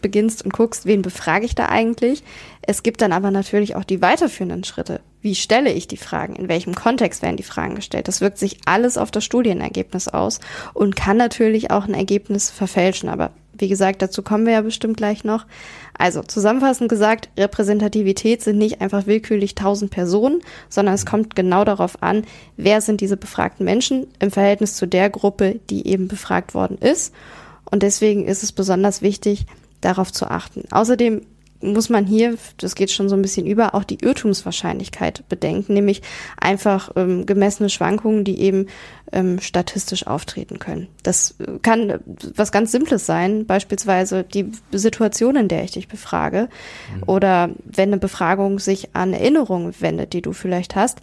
beginnst, 0.00 0.19
beginnst 0.20 0.44
und 0.44 0.52
guckst, 0.52 0.84
wen 0.84 1.02
befrage 1.02 1.46
ich 1.46 1.54
da 1.54 1.66
eigentlich. 1.66 2.22
Es 2.60 2.82
gibt 2.82 3.00
dann 3.00 3.12
aber 3.12 3.30
natürlich 3.30 3.74
auch 3.74 3.84
die 3.84 4.02
weiterführenden 4.02 4.64
Schritte. 4.64 5.00
Wie 5.22 5.34
stelle 5.34 5.72
ich 5.72 5.88
die 5.88 5.96
Fragen? 5.96 6.36
In 6.36 6.48
welchem 6.48 6.74
Kontext 6.74 7.22
werden 7.22 7.38
die 7.38 7.42
Fragen 7.42 7.74
gestellt? 7.74 8.06
Das 8.06 8.20
wirkt 8.20 8.38
sich 8.38 8.58
alles 8.66 8.98
auf 8.98 9.10
das 9.10 9.24
Studienergebnis 9.24 10.08
aus 10.08 10.40
und 10.74 10.94
kann 10.94 11.16
natürlich 11.16 11.70
auch 11.70 11.86
ein 11.86 11.94
Ergebnis 11.94 12.50
verfälschen. 12.50 13.08
Aber 13.08 13.30
wie 13.54 13.68
gesagt, 13.68 14.02
dazu 14.02 14.22
kommen 14.22 14.44
wir 14.44 14.52
ja 14.52 14.60
bestimmt 14.60 14.98
gleich 14.98 15.24
noch. 15.24 15.46
Also 15.96 16.22
zusammenfassend 16.22 16.90
gesagt, 16.90 17.30
Repräsentativität 17.38 18.42
sind 18.42 18.58
nicht 18.58 18.82
einfach 18.82 19.06
willkürlich 19.06 19.54
tausend 19.54 19.90
Personen, 19.90 20.40
sondern 20.68 20.94
es 20.94 21.06
kommt 21.06 21.34
genau 21.34 21.64
darauf 21.64 22.02
an, 22.02 22.24
wer 22.58 22.82
sind 22.82 23.00
diese 23.00 23.16
befragten 23.16 23.64
Menschen 23.64 24.06
im 24.18 24.30
Verhältnis 24.30 24.76
zu 24.76 24.86
der 24.86 25.08
Gruppe, 25.08 25.60
die 25.70 25.86
eben 25.86 26.08
befragt 26.08 26.54
worden 26.54 26.76
ist. 26.78 27.14
Und 27.70 27.82
deswegen 27.82 28.26
ist 28.26 28.42
es 28.42 28.52
besonders 28.52 29.00
wichtig, 29.00 29.46
darauf 29.80 30.12
zu 30.12 30.26
achten. 30.26 30.64
Außerdem 30.70 31.22
muss 31.62 31.90
man 31.90 32.06
hier, 32.06 32.36
das 32.56 32.74
geht 32.74 32.90
schon 32.90 33.08
so 33.08 33.16
ein 33.16 33.22
bisschen 33.22 33.46
über, 33.46 33.74
auch 33.74 33.84
die 33.84 34.02
Irrtumswahrscheinlichkeit 34.02 35.28
bedenken, 35.28 35.74
nämlich 35.74 36.00
einfach 36.40 36.90
ähm, 36.96 37.26
gemessene 37.26 37.68
Schwankungen, 37.68 38.24
die 38.24 38.40
eben 38.40 38.66
ähm, 39.12 39.40
statistisch 39.40 40.06
auftreten 40.06 40.58
können. 40.58 40.88
Das 41.02 41.34
kann 41.62 42.00
was 42.34 42.52
ganz 42.52 42.72
Simples 42.72 43.04
sein, 43.04 43.44
beispielsweise 43.46 44.24
die 44.24 44.52
Situation, 44.72 45.36
in 45.36 45.48
der 45.48 45.64
ich 45.64 45.72
dich 45.72 45.88
befrage, 45.88 46.48
mhm. 46.94 47.02
oder 47.06 47.50
wenn 47.64 47.90
eine 47.90 47.98
Befragung 47.98 48.58
sich 48.58 48.94
an 48.94 49.12
Erinnerungen 49.12 49.74
wendet, 49.80 50.12
die 50.14 50.22
du 50.22 50.32
vielleicht 50.32 50.76
hast. 50.76 51.00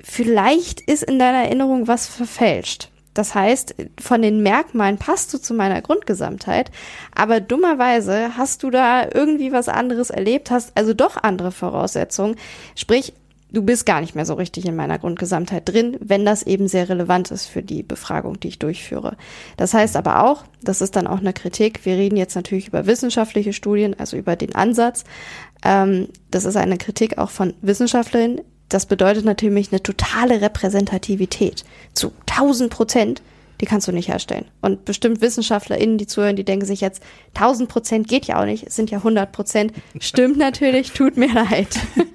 Vielleicht 0.00 0.80
ist 0.80 1.02
in 1.02 1.18
deiner 1.18 1.44
Erinnerung 1.44 1.86
was 1.86 2.06
verfälscht. 2.06 2.91
Das 3.14 3.34
heißt, 3.34 3.74
von 4.00 4.22
den 4.22 4.42
Merkmalen 4.42 4.98
passt 4.98 5.32
du 5.34 5.38
zu 5.38 5.54
meiner 5.54 5.82
Grundgesamtheit, 5.82 6.70
aber 7.14 7.40
dummerweise 7.40 8.36
hast 8.36 8.62
du 8.62 8.70
da 8.70 9.06
irgendwie 9.12 9.52
was 9.52 9.68
anderes 9.68 10.10
erlebt, 10.10 10.50
hast 10.50 10.72
also 10.76 10.94
doch 10.94 11.22
andere 11.22 11.52
Voraussetzungen. 11.52 12.36
Sprich, 12.74 13.12
du 13.52 13.62
bist 13.62 13.86
gar 13.86 14.00
nicht 14.00 14.14
mehr 14.14 14.24
so 14.24 14.34
richtig 14.34 14.64
in 14.66 14.76
meiner 14.76 14.98
Grundgesamtheit 14.98 15.68
drin, 15.68 15.96
wenn 16.00 16.24
das 16.24 16.42
eben 16.42 16.68
sehr 16.68 16.88
relevant 16.88 17.30
ist 17.30 17.46
für 17.46 17.62
die 17.62 17.82
Befragung, 17.82 18.40
die 18.40 18.48
ich 18.48 18.58
durchführe. 18.58 19.16
Das 19.56 19.74
heißt 19.74 19.96
aber 19.96 20.24
auch, 20.24 20.44
das 20.62 20.80
ist 20.80 20.96
dann 20.96 21.06
auch 21.06 21.20
eine 21.20 21.32
Kritik, 21.32 21.84
wir 21.84 21.96
reden 21.96 22.16
jetzt 22.16 22.34
natürlich 22.34 22.68
über 22.68 22.86
wissenschaftliche 22.86 23.52
Studien, 23.52 23.98
also 23.98 24.16
über 24.16 24.36
den 24.36 24.54
Ansatz. 24.54 25.04
Ähm, 25.64 26.08
das 26.30 26.44
ist 26.44 26.56
eine 26.56 26.78
Kritik 26.78 27.18
auch 27.18 27.30
von 27.30 27.54
Wissenschaftlerinnen. 27.60 28.40
Das 28.74 28.86
bedeutet 28.86 29.24
natürlich 29.24 29.70
eine 29.70 29.82
totale 29.82 30.40
Repräsentativität 30.40 31.64
zu 31.94 32.12
1000 32.26 32.70
Prozent 32.70 33.22
die 33.62 33.66
kannst 33.66 33.86
du 33.86 33.92
nicht 33.92 34.08
herstellen. 34.08 34.46
Und 34.60 34.84
bestimmt 34.84 35.20
WissenschaftlerInnen, 35.20 35.96
die 35.96 36.08
zuhören, 36.08 36.34
die 36.34 36.44
denken 36.44 36.66
sich 36.66 36.80
jetzt, 36.80 37.00
1000 37.34 37.68
Prozent 37.68 38.08
geht 38.08 38.26
ja 38.26 38.40
auch 38.40 38.44
nicht, 38.44 38.66
es 38.66 38.74
sind 38.74 38.90
ja 38.90 38.98
100 38.98 39.30
Prozent. 39.30 39.72
Stimmt 40.00 40.36
natürlich, 40.36 40.90
tut 40.90 41.16
mir 41.16 41.32
leid. 41.32 41.68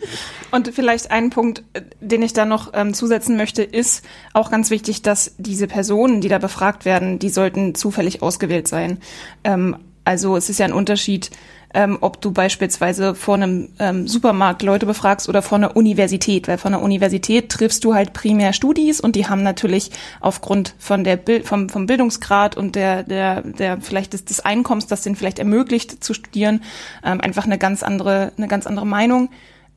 Und 0.51 0.67
vielleicht 0.73 1.09
ein 1.09 1.29
Punkt, 1.29 1.63
den 2.01 2.21
ich 2.21 2.33
da 2.33 2.43
noch 2.45 2.71
ähm, 2.73 2.93
zusetzen 2.93 3.37
möchte, 3.37 3.63
ist 3.63 4.03
auch 4.33 4.51
ganz 4.51 4.69
wichtig, 4.69 5.03
dass 5.03 5.35
diese 5.37 5.67
Personen, 5.67 6.19
die 6.19 6.27
da 6.27 6.37
befragt 6.37 6.83
werden, 6.83 7.17
die 7.17 7.29
sollten 7.29 7.75
zufällig 7.75 8.21
ausgewählt 8.21 8.67
sein. 8.67 8.97
Ähm, 9.45 9.77
also 10.03 10.35
es 10.35 10.49
ist 10.49 10.59
ja 10.59 10.65
ein 10.65 10.73
Unterschied, 10.73 11.31
ähm, 11.73 11.97
ob 12.01 12.21
du 12.21 12.31
beispielsweise 12.31 13.13
vor 13.13 13.35
einem 13.35 13.69
ähm, 13.79 14.07
Supermarkt 14.07 14.61
Leute 14.63 14.85
befragst 14.85 15.27
oder 15.27 15.41
vor 15.41 15.57
einer 15.57 15.75
Universität, 15.75 16.47
weil 16.47 16.57
von 16.57 16.71
der 16.71 16.81
Universität 16.81 17.49
triffst 17.49 17.83
du 17.83 17.93
halt 17.93 18.13
primär 18.13 18.53
Studis 18.53 19.01
und 19.01 19.15
die 19.15 19.27
haben 19.27 19.43
natürlich 19.43 19.91
aufgrund 20.21 20.75
von 20.79 21.03
der 21.03 21.17
Bild, 21.17 21.45
vom, 21.45 21.69
vom 21.69 21.85
Bildungsgrad 21.85 22.55
und 22.55 22.75
der, 22.75 23.03
der, 23.03 23.41
der 23.41 23.81
vielleicht 23.81 24.13
des, 24.13 24.25
des 24.25 24.39
Einkommens, 24.39 24.87
das 24.87 25.01
denen 25.01 25.15
vielleicht 25.15 25.39
ermöglicht 25.39 26.03
zu 26.03 26.13
studieren, 26.13 26.61
ähm, 27.03 27.19
einfach 27.21 27.45
eine 27.45 27.57
ganz 27.57 27.83
andere, 27.83 28.31
eine 28.37 28.47
ganz 28.47 28.65
andere 28.65 28.87
Meinung 28.87 29.29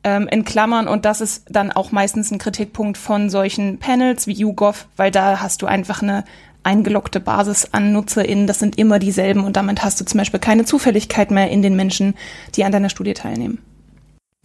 ähm, 0.03 0.27
in 0.31 0.45
Klammern. 0.45 0.87
Und 0.87 1.05
das 1.05 1.21
ist 1.21 1.45
dann 1.49 1.71
auch 1.71 1.91
meistens 1.91 2.31
ein 2.31 2.37
Kritikpunkt 2.37 2.97
von 2.97 3.29
solchen 3.29 3.79
Panels 3.79 4.27
wie 4.27 4.33
YouGov, 4.33 4.87
weil 4.95 5.11
da 5.11 5.41
hast 5.41 5.61
du 5.61 5.65
einfach 5.65 6.01
eine 6.01 6.23
eingeloggte 6.63 7.19
Basis 7.19 7.69
an 7.71 7.91
NutzerInnen, 7.91 8.47
das 8.47 8.59
sind 8.59 8.77
immer 8.77 8.99
dieselben 8.99 9.43
und 9.43 9.55
damit 9.55 9.83
hast 9.83 9.99
du 9.99 10.05
zum 10.05 10.17
Beispiel 10.17 10.39
keine 10.39 10.65
Zufälligkeit 10.65 11.31
mehr 11.31 11.49
in 11.49 11.61
den 11.61 11.75
Menschen, 11.75 12.15
die 12.55 12.63
an 12.63 12.71
deiner 12.71 12.89
Studie 12.89 13.13
teilnehmen. 13.13 13.59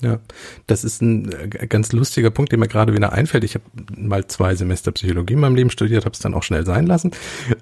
Ja, 0.02 0.20
das 0.66 0.84
ist 0.84 1.00
ein 1.00 1.32
äh, 1.32 1.66
ganz 1.66 1.92
lustiger 1.92 2.30
Punkt, 2.30 2.52
der 2.52 2.58
mir 2.58 2.68
gerade 2.68 2.92
wieder 2.92 3.14
einfällt. 3.14 3.44
Ich 3.44 3.54
habe 3.54 3.64
mal 3.96 4.26
zwei 4.26 4.54
Semester 4.54 4.92
Psychologie 4.92 5.32
in 5.32 5.40
meinem 5.40 5.54
Leben 5.54 5.70
studiert, 5.70 6.04
habe 6.04 6.12
es 6.12 6.18
dann 6.18 6.34
auch 6.34 6.42
schnell 6.42 6.66
sein 6.66 6.86
lassen. 6.86 7.12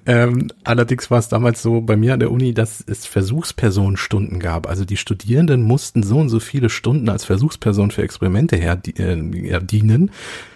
Ähm, 0.05 0.51
allerdings 0.65 1.09
war 1.09 1.19
es 1.19 1.29
damals 1.29 1.61
so 1.61 1.79
bei 1.79 1.95
mir 1.95 2.13
an 2.13 2.19
der 2.19 2.31
Uni, 2.31 2.53
dass 2.53 2.83
es 2.85 3.05
Versuchspersonenstunden 3.05 4.41
gab. 4.41 4.67
Also 4.67 4.83
die 4.83 4.97
Studierenden 4.97 5.61
mussten 5.61 6.03
so 6.03 6.17
und 6.17 6.27
so 6.27 6.41
viele 6.41 6.69
Stunden 6.69 7.07
als 7.07 7.23
Versuchsperson 7.23 7.91
für 7.91 8.03
Experimente 8.03 8.57
her 8.57 8.81
äh, 8.83 9.61
dienen 9.61 10.11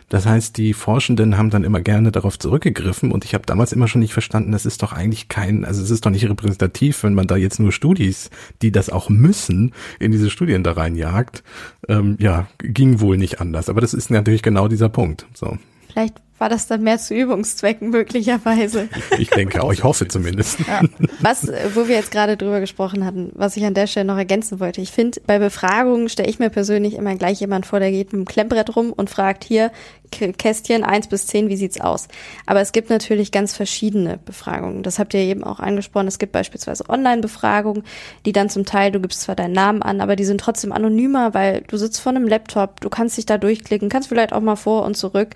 das 0.09 0.25
heißt, 0.25 0.57
die 0.57 0.73
Forschenden 0.73 1.37
haben 1.37 1.49
dann 1.49 1.63
immer 1.63 1.81
gerne 1.81 2.11
darauf 2.11 2.37
zurückgegriffen 2.37 3.11
und 3.11 3.25
ich 3.25 3.33
habe 3.33 3.45
damals 3.45 3.71
immer 3.71 3.87
schon 3.87 4.01
nicht 4.01 4.13
verstanden, 4.13 4.51
das 4.51 4.65
ist 4.65 4.83
doch 4.83 4.91
eigentlich 4.91 5.27
kein, 5.27 5.65
also 5.65 5.81
es 5.81 5.91
ist 5.91 6.05
doch 6.05 6.09
nicht 6.09 6.27
repräsentativ, 6.27 7.03
wenn 7.03 7.13
man 7.13 7.27
da 7.27 7.37
jetzt 7.37 7.59
nur 7.59 7.71
Studis, 7.71 8.29
die 8.61 8.71
das 8.71 8.89
auch 8.89 9.09
müssen, 9.09 9.73
in 9.99 10.11
diese 10.11 10.29
Studien 10.29 10.63
da 10.63 10.73
reinjagt. 10.73 11.43
Ähm, 11.87 12.17
ja, 12.19 12.47
ging 12.57 12.99
wohl 12.99 13.17
nicht 13.17 13.39
anders. 13.39 13.69
Aber 13.69 13.81
das 13.81 13.93
ist 13.93 14.09
natürlich 14.09 14.41
genau 14.41 14.67
dieser 14.67 14.89
Punkt. 14.89 15.27
So. 15.33 15.57
Vielleicht 15.91 16.15
war 16.39 16.49
das 16.49 16.67
dann 16.67 16.81
mehr 16.81 16.97
zu 16.97 17.13
Übungszwecken 17.13 17.89
möglicherweise. 17.89 18.89
Ich 19.17 19.29
denke 19.29 19.63
auch, 19.63 19.71
ich 19.71 19.83
hoffe 19.83 20.07
zumindest. 20.07 20.59
Ja. 20.59 20.81
Was, 21.19 21.47
wo 21.75 21.87
wir 21.87 21.95
jetzt 21.95 22.11
gerade 22.11 22.37
drüber 22.37 22.59
gesprochen 22.59 23.05
hatten, 23.05 23.31
was 23.33 23.57
ich 23.57 23.65
an 23.65 23.73
der 23.73 23.87
Stelle 23.87 24.05
noch 24.05 24.17
ergänzen 24.17 24.59
wollte. 24.59 24.81
Ich 24.81 24.91
finde, 24.91 25.21
bei 25.25 25.39
Befragungen 25.39 26.09
stelle 26.09 26.29
ich 26.29 26.39
mir 26.39 26.49
persönlich 26.49 26.95
immer 26.95 27.15
gleich 27.15 27.39
jemand 27.39 27.65
vor, 27.65 27.79
der 27.79 27.91
geht 27.91 28.13
mit 28.13 28.21
dem 28.21 28.25
Klemmbrett 28.25 28.75
rum 28.75 28.93
und 28.93 29.09
fragt 29.09 29.43
hier, 29.43 29.71
Kästchen 30.11 30.83
eins 30.83 31.07
bis 31.07 31.27
zehn, 31.27 31.49
wie 31.49 31.55
sieht's 31.55 31.79
aus? 31.79 32.07
Aber 32.45 32.61
es 32.61 32.71
gibt 32.71 32.89
natürlich 32.89 33.31
ganz 33.31 33.55
verschiedene 33.55 34.17
Befragungen. 34.17 34.83
Das 34.83 34.99
habt 34.99 35.13
ihr 35.13 35.19
eben 35.21 35.43
auch 35.43 35.59
angesprochen. 35.59 36.07
Es 36.07 36.19
gibt 36.19 36.31
beispielsweise 36.31 36.89
Online-Befragungen, 36.89 37.83
die 38.25 38.31
dann 38.31 38.49
zum 38.49 38.65
Teil, 38.65 38.91
du 38.91 38.99
gibst 38.99 39.21
zwar 39.21 39.35
deinen 39.35 39.53
Namen 39.53 39.81
an, 39.81 40.01
aber 40.01 40.15
die 40.15 40.25
sind 40.25 40.41
trotzdem 40.41 40.71
anonymer, 40.71 41.33
weil 41.33 41.61
du 41.67 41.77
sitzt 41.77 42.01
vor 42.01 42.11
einem 42.11 42.27
Laptop, 42.27 42.81
du 42.81 42.89
kannst 42.89 43.17
dich 43.17 43.25
da 43.25 43.37
durchklicken, 43.37 43.89
kannst 43.89 44.09
vielleicht 44.09 44.33
auch 44.33 44.41
mal 44.41 44.55
vor 44.55 44.83
und 44.83 44.97
zurück. 44.97 45.29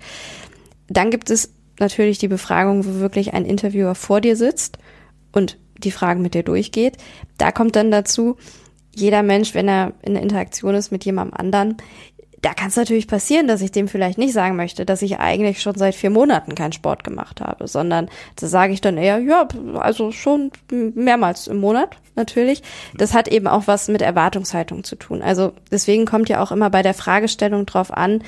Dann 0.88 1.10
gibt 1.10 1.30
es 1.30 1.54
natürlich 1.78 2.18
die 2.18 2.28
Befragung, 2.28 2.84
wo 2.84 3.00
wirklich 3.00 3.34
ein 3.34 3.44
Interviewer 3.44 3.94
vor 3.94 4.20
dir 4.20 4.36
sitzt 4.36 4.78
und 5.32 5.58
die 5.78 5.90
Fragen 5.90 6.22
mit 6.22 6.34
dir 6.34 6.42
durchgeht. 6.42 6.96
Da 7.38 7.52
kommt 7.52 7.76
dann 7.76 7.90
dazu, 7.90 8.36
jeder 8.94 9.22
Mensch, 9.22 9.54
wenn 9.54 9.68
er 9.68 9.92
in 10.02 10.16
Interaktion 10.16 10.74
ist 10.74 10.92
mit 10.92 11.04
jemandem 11.04 11.36
anderen, 11.36 11.76
da 12.44 12.52
kann 12.52 12.68
es 12.68 12.76
natürlich 12.76 13.08
passieren, 13.08 13.48
dass 13.48 13.62
ich 13.62 13.72
dem 13.72 13.88
vielleicht 13.88 14.18
nicht 14.18 14.34
sagen 14.34 14.54
möchte, 14.54 14.84
dass 14.84 15.00
ich 15.00 15.18
eigentlich 15.18 15.62
schon 15.62 15.76
seit 15.76 15.94
vier 15.94 16.10
Monaten 16.10 16.54
keinen 16.54 16.72
Sport 16.72 17.02
gemacht 17.02 17.40
habe, 17.40 17.66
sondern 17.66 18.10
da 18.36 18.46
sage 18.46 18.74
ich 18.74 18.82
dann 18.82 18.98
eher, 18.98 19.18
ja, 19.18 19.48
also 19.76 20.12
schon 20.12 20.50
mehrmals 20.70 21.46
im 21.46 21.56
Monat 21.56 21.96
natürlich. 22.16 22.62
Das 22.98 23.14
hat 23.14 23.28
eben 23.28 23.46
auch 23.46 23.66
was 23.66 23.88
mit 23.88 24.02
Erwartungshaltung 24.02 24.84
zu 24.84 24.96
tun. 24.96 25.22
Also 25.22 25.54
deswegen 25.70 26.04
kommt 26.04 26.28
ja 26.28 26.42
auch 26.42 26.52
immer 26.52 26.68
bei 26.68 26.82
der 26.82 26.92
Fragestellung 26.92 27.64
drauf 27.64 27.90
an, 27.90 28.22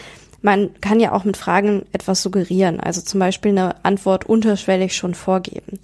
man 0.46 0.70
kann 0.80 1.00
ja 1.00 1.10
auch 1.10 1.24
mit 1.24 1.36
Fragen 1.36 1.86
etwas 1.90 2.22
suggerieren, 2.22 2.78
also 2.78 3.00
zum 3.00 3.18
Beispiel 3.18 3.50
eine 3.50 3.84
Antwort 3.84 4.26
unterschwellig 4.26 4.94
schon 4.94 5.16
vorgeben. 5.16 5.80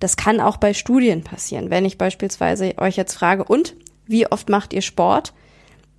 Das 0.00 0.16
kann 0.16 0.40
auch 0.40 0.56
bei 0.56 0.72
Studien 0.72 1.22
passieren. 1.22 1.68
Wenn 1.68 1.84
ich 1.84 1.98
beispielsweise 1.98 2.72
euch 2.78 2.96
jetzt 2.96 3.12
frage, 3.12 3.44
und 3.44 3.74
wie 4.06 4.26
oft 4.26 4.48
macht 4.48 4.72
ihr 4.72 4.80
Sport? 4.80 5.34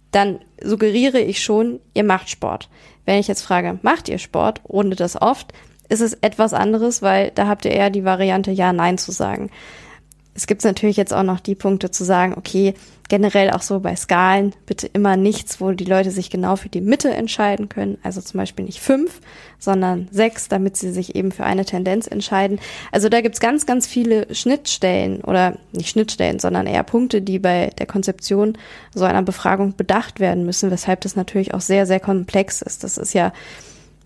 Dann 0.10 0.39
suggeriere 0.60 1.20
ich 1.20 1.44
schon, 1.44 1.82
ihr 1.94 2.04
macht 2.04 2.32
Sport. 2.32 2.68
Wenn 3.06 3.20
ich 3.20 3.28
jetzt 3.28 3.44
frage, 3.44 3.78
macht 3.84 4.10
ihr 4.10 4.18
Sport, 4.18 4.62
ohne 4.63 4.96
das 4.96 5.22
oft, 5.22 5.54
ist 5.88 6.01
es 6.01 6.13
etwas 6.13 6.56
anderes, 6.56 7.04
weil 7.04 7.30
da 7.36 7.48
habt 7.48 7.63
ihr 7.66 7.72
eher 7.72 7.92
die 7.92 8.06
Variante 8.06 8.50
Ja, 8.50 8.74
Nein 8.74 8.98
zu 8.98 9.12
sagen. 9.12 9.51
Es 10.39 10.48
gibt 10.48 10.63
natürlich 10.63 10.96
jetzt 10.96 11.13
auch 11.13 11.24
noch 11.24 11.41
die 11.41 11.53
Punkte 11.53 11.91
zu 11.91 12.05
sagen, 12.05 12.34
okay, 12.38 12.74
generell 13.10 13.51
auch 13.51 13.62
so 13.62 13.81
bei 13.81 13.93
Skalen 13.98 14.53
bitte 14.65 14.88
immer 14.88 15.17
nichts, 15.17 15.60
wo 15.60 15.72
die 15.72 15.84
Leute 15.84 16.12
sich 16.12 16.29
genau 16.29 16.55
für 16.55 16.69
die 16.69 16.79
Mitte 16.79 17.10
entscheiden 17.10 17.67
können. 17.67 17.98
Also 18.03 18.22
zum 18.22 18.38
Beispiel 18.38 18.63
nicht 18.63 18.79
fünf, 18.79 19.19
sondern 19.58 20.08
sechs, 20.12 20.48
damit 20.48 20.77
sie 20.77 20.93
sich 20.93 21.13
eben 21.13 21.34
für 21.34 21.43
eine 21.43 21.65
Tendenz 21.65 22.08
entscheiden. 22.08 22.62
Also 22.93 23.10
da 23.10 23.19
gibt's 23.19 23.41
ganz, 23.41 23.65
ganz 23.65 23.86
viele 23.86 24.34
Schnittstellen 24.34 25.19
oder 25.25 25.58
nicht 25.74 25.89
Schnittstellen, 25.89 26.39
sondern 26.39 26.67
eher 26.67 26.84
Punkte, 26.84 27.22
die 27.22 27.39
bei 27.39 27.72
der 27.77 27.86
Konzeption 27.86 28.58
so 28.96 29.03
einer 29.03 29.24
Befragung 29.24 29.75
bedacht 29.75 30.22
werden 30.22 30.46
müssen, 30.46 30.72
weshalb 30.72 31.01
das 31.01 31.17
natürlich 31.17 31.53
auch 31.53 31.60
sehr, 31.60 31.86
sehr 31.86 32.00
komplex 32.00 32.62
ist. 32.62 32.86
Das 32.86 32.98
ist 32.98 33.13
ja, 33.13 33.34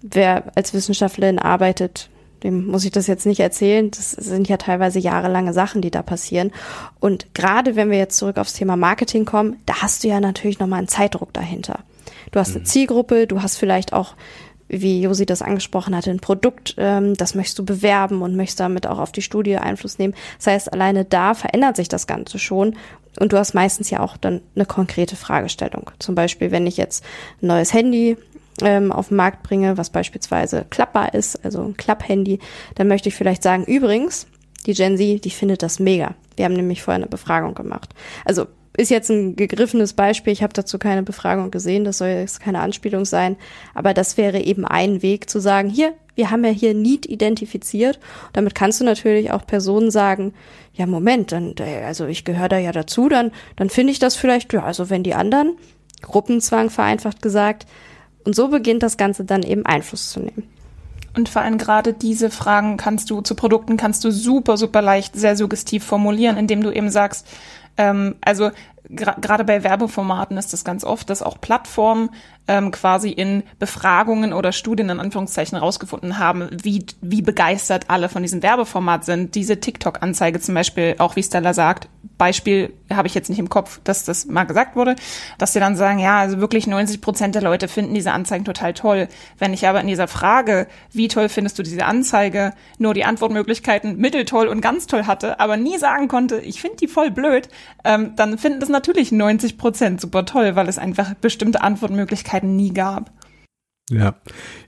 wer 0.01 0.45
als 0.55 0.73
Wissenschaftlerin 0.73 1.37
arbeitet, 1.37 2.09
dem 2.43 2.67
muss 2.67 2.85
ich 2.85 2.91
das 2.91 3.07
jetzt 3.07 3.25
nicht 3.25 3.39
erzählen. 3.39 3.89
Das 3.91 4.12
sind 4.12 4.50
ja 4.50 4.57
teilweise 4.57 5.00
jahrelange 5.00 5.53
Sachen, 5.53 5.81
die 5.81 5.91
da 5.91 6.01
passieren. 6.01 6.51
Und 7.00 7.33
gerade 7.33 7.75
wenn 7.75 7.89
wir 7.89 7.97
jetzt 7.97 8.17
zurück 8.17 8.38
aufs 8.38 8.53
Thema 8.53 8.75
Marketing 8.75 9.25
kommen, 9.25 9.57
da 9.65 9.81
hast 9.81 10.03
du 10.03 10.09
ja 10.09 10.19
natürlich 10.19 10.59
nochmal 10.59 10.79
einen 10.79 10.88
Zeitdruck 10.88 11.33
dahinter. 11.33 11.79
Du 12.31 12.39
hast 12.39 12.51
eine 12.51 12.59
mhm. 12.59 12.65
Zielgruppe, 12.65 13.27
du 13.27 13.41
hast 13.41 13.57
vielleicht 13.57 13.93
auch 13.93 14.15
wie 14.67 15.01
Josi 15.01 15.25
das 15.25 15.41
angesprochen 15.41 15.95
hatte, 15.95 16.09
ein 16.09 16.19
Produkt, 16.19 16.75
ähm, 16.77 17.15
das 17.15 17.35
möchtest 17.35 17.59
du 17.59 17.65
bewerben 17.65 18.21
und 18.21 18.35
möchtest 18.35 18.59
damit 18.59 18.88
auch 18.88 18.97
auf 18.97 19.12
die 19.12 19.21
Studie 19.21 19.57
Einfluss 19.57 20.00
nehmen. 20.00 20.15
Das 20.38 20.47
heißt, 20.47 20.73
alleine 20.73 21.05
da 21.05 21.33
verändert 21.35 21.75
sich 21.75 21.89
das 21.89 22.07
Ganze 22.07 22.39
schon 22.39 22.75
und 23.19 23.33
du 23.33 23.38
hast 23.38 23.53
meistens 23.53 23.89
ja 23.89 24.00
auch 24.00 24.17
dann 24.17 24.41
eine 24.55 24.65
konkrete 24.65 25.15
Fragestellung. 25.15 25.91
Zum 26.00 26.15
Beispiel, 26.15 26.51
wenn 26.51 26.65
ich 26.65 26.77
jetzt 26.77 27.03
ein 27.41 27.47
neues 27.47 27.73
Handy 27.73 28.17
ähm, 28.62 28.91
auf 28.91 29.10
den 29.10 29.17
Markt 29.17 29.43
bringe, 29.43 29.77
was 29.77 29.89
beispielsweise 29.89 30.65
klappbar 30.69 31.13
ist, 31.13 31.43
also 31.43 31.62
ein 31.63 31.77
Klapphandy, 31.77 32.39
dann 32.75 32.88
möchte 32.88 33.10
ich 33.10 33.15
vielleicht 33.15 33.43
sagen, 33.43 33.65
übrigens, 33.65 34.27
die 34.65 34.74
Gen 34.74 34.98
Z, 34.98 35.25
die 35.25 35.29
findet 35.29 35.63
das 35.63 35.79
mega. 35.79 36.15
Wir 36.36 36.45
haben 36.45 36.53
nämlich 36.53 36.81
vorher 36.81 37.01
eine 37.01 37.07
Befragung 37.10 37.53
gemacht. 37.53 37.93
Also 38.25 38.48
ist 38.75 38.89
jetzt 38.89 39.10
ein 39.10 39.36
gegriffenes 39.36 39.93
Beispiel. 39.93 40.33
Ich 40.33 40.41
habe 40.41 40.53
dazu 40.53 40.79
keine 40.79 41.03
Befragung 41.03 41.51
gesehen. 41.51 41.83
Das 41.83 42.00
soll 42.00 42.07
jetzt 42.07 42.39
keine 42.39 42.60
Anspielung 42.60 43.05
sein. 43.05 43.36
Aber 43.75 43.93
das 43.93 44.17
wäre 44.17 44.39
eben 44.39 44.65
ein 44.65 45.03
Weg 45.03 45.29
zu 45.29 45.39
sagen, 45.39 45.69
hier, 45.69 45.93
wir 46.15 46.31
haben 46.31 46.43
ja 46.43 46.50
hier 46.50 46.74
Need 46.74 47.05
identifiziert. 47.05 48.00
Damit 48.33 48.55
kannst 48.55 48.81
du 48.81 48.86
natürlich 48.86 49.31
auch 49.31 49.45
Personen 49.45 49.91
sagen, 49.91 50.33
ja, 50.74 50.88
Moment, 50.88 51.31
dann, 51.31 51.53
also 51.86 52.07
ich 52.07 52.25
gehöre 52.25 52.50
da 52.50 52.57
ja 52.57 52.72
dazu, 52.72 53.10
dann, 53.10 53.31
dann 53.55 53.69
finde 53.69 53.91
ich 53.91 54.00
das 54.00 54.15
vielleicht, 54.15 54.51
ja, 54.53 54.63
also 54.63 54.89
wenn 54.89 55.03
die 55.03 55.13
anderen, 55.13 55.55
Gruppenzwang 56.01 56.69
vereinfacht 56.69 57.22
gesagt, 57.22 57.65
und 58.25 58.36
so 58.36 58.48
beginnt 58.48 58.84
das 58.84 58.98
Ganze 58.98 59.25
dann 59.25 59.44
eben 59.44 59.65
Einfluss 59.65 60.12
zu 60.12 60.20
nehmen. 60.20 60.44
Und 61.15 61.30
vor 61.30 61.44
allem 61.44 61.58
gerade 61.58 61.94
diese 61.94 62.32
Fragen 62.32 62.77
kannst 62.77 63.10
du 63.10 63.22
zu 63.22 63.36
Produkten 63.36 63.77
kannst 63.77 64.03
du 64.03 64.12
super, 64.12 64.58
super 64.58 64.82
leicht, 64.82 65.15
sehr 65.15 65.36
suggestiv 65.38 65.84
formulieren, 65.84 66.38
indem 66.38 66.63
du 66.63 66.72
eben 66.72 66.89
sagst, 66.89 67.27
ähm, 67.77 68.15
also 68.22 68.51
gerade 68.89 69.43
bei 69.43 69.63
Werbeformaten 69.63 70.37
ist 70.37 70.53
das 70.53 70.63
ganz 70.65 70.83
oft, 70.83 71.09
dass 71.09 71.21
auch 71.21 71.39
Plattformen 71.39 72.09
ähm, 72.47 72.71
quasi 72.71 73.09
in 73.09 73.43
Befragungen 73.59 74.33
oder 74.33 74.51
Studien 74.51 74.89
in 74.89 74.99
Anführungszeichen 74.99 75.57
rausgefunden 75.57 76.19
haben, 76.19 76.49
wie, 76.51 76.85
wie 77.01 77.21
begeistert 77.21 77.85
alle 77.89 78.09
von 78.09 78.21
diesem 78.21 78.43
Werbeformat 78.43 79.05
sind. 79.05 79.35
Diese 79.35 79.59
TikTok-Anzeige 79.59 80.41
zum 80.41 80.55
Beispiel, 80.55 80.95
auch 80.97 81.15
wie 81.15 81.23
Stella 81.23 81.53
sagt, 81.53 81.87
Beispiel 82.17 82.73
habe 82.91 83.07
ich 83.07 83.15
jetzt 83.15 83.29
nicht 83.29 83.39
im 83.39 83.49
Kopf, 83.49 83.79
dass 83.83 84.03
das 84.03 84.25
mal 84.25 84.43
gesagt 84.43 84.75
wurde, 84.75 84.95
dass 85.37 85.53
sie 85.53 85.59
dann 85.59 85.75
sagen, 85.75 85.99
ja, 85.99 86.19
also 86.19 86.39
wirklich 86.39 86.67
90 86.67 87.01
Prozent 87.01 87.35
der 87.35 87.41
Leute 87.41 87.67
finden 87.67 87.93
diese 87.93 88.11
Anzeigen 88.11 88.45
total 88.45 88.73
toll. 88.73 89.07
Wenn 89.39 89.53
ich 89.53 89.67
aber 89.67 89.81
in 89.81 89.87
dieser 89.87 90.07
Frage, 90.07 90.67
wie 90.91 91.07
toll 91.07 91.29
findest 91.29 91.57
du 91.57 91.63
diese 91.63 91.85
Anzeige, 91.85 92.53
nur 92.77 92.93
die 92.93 93.05
Antwortmöglichkeiten 93.05 93.97
mitteltoll 93.97 94.47
und 94.47 94.61
ganz 94.61 94.85
toll 94.87 95.05
hatte, 95.07 95.39
aber 95.39 95.57
nie 95.57 95.77
sagen 95.77 96.07
konnte, 96.07 96.39
ich 96.39 96.61
finde 96.61 96.77
die 96.77 96.87
voll 96.87 97.09
blöd, 97.09 97.47
ähm, 97.83 98.13
dann 98.15 98.37
finden 98.37 98.59
das 98.59 98.69
natürlich 98.74 99.13
90 99.13 99.58
Prozent 99.58 100.01
super 100.01 100.25
toll, 100.25 100.58
weil 100.58 100.68
es 100.68 100.77
einfach 100.77 101.13
bestimmte 101.13 101.62
Antwortmöglichkeiten 101.62 102.58
nie 102.58 102.74
gab. 102.74 103.12
Ja, 103.89 104.15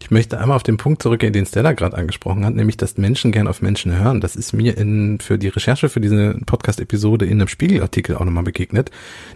ich 0.01 0.11
möchte 0.11 0.39
einmal 0.39 0.57
auf 0.57 0.63
den 0.63 0.75
Punkt 0.75 1.01
zurückgehen, 1.01 1.31
den 1.31 1.45
Stella 1.45 1.71
gerade 1.71 1.95
angesprochen 1.95 2.45
hat, 2.45 2.53
nämlich, 2.53 2.75
dass 2.75 2.97
Menschen 2.97 3.31
gern 3.31 3.47
auf 3.47 3.61
Menschen 3.61 3.97
hören. 3.97 4.19
Das 4.19 4.35
ist 4.35 4.51
mir 4.51 4.77
in, 4.77 5.19
für 5.21 5.37
die 5.37 5.47
Recherche 5.47 5.87
für 5.87 6.01
diese 6.01 6.37
Podcast-Episode 6.45 7.25
in 7.25 7.39
einem 7.39 7.47
Spiegelartikel 7.47 8.17
auch 8.17 8.25
nochmal 8.25 8.43
begegnet. 8.43 8.91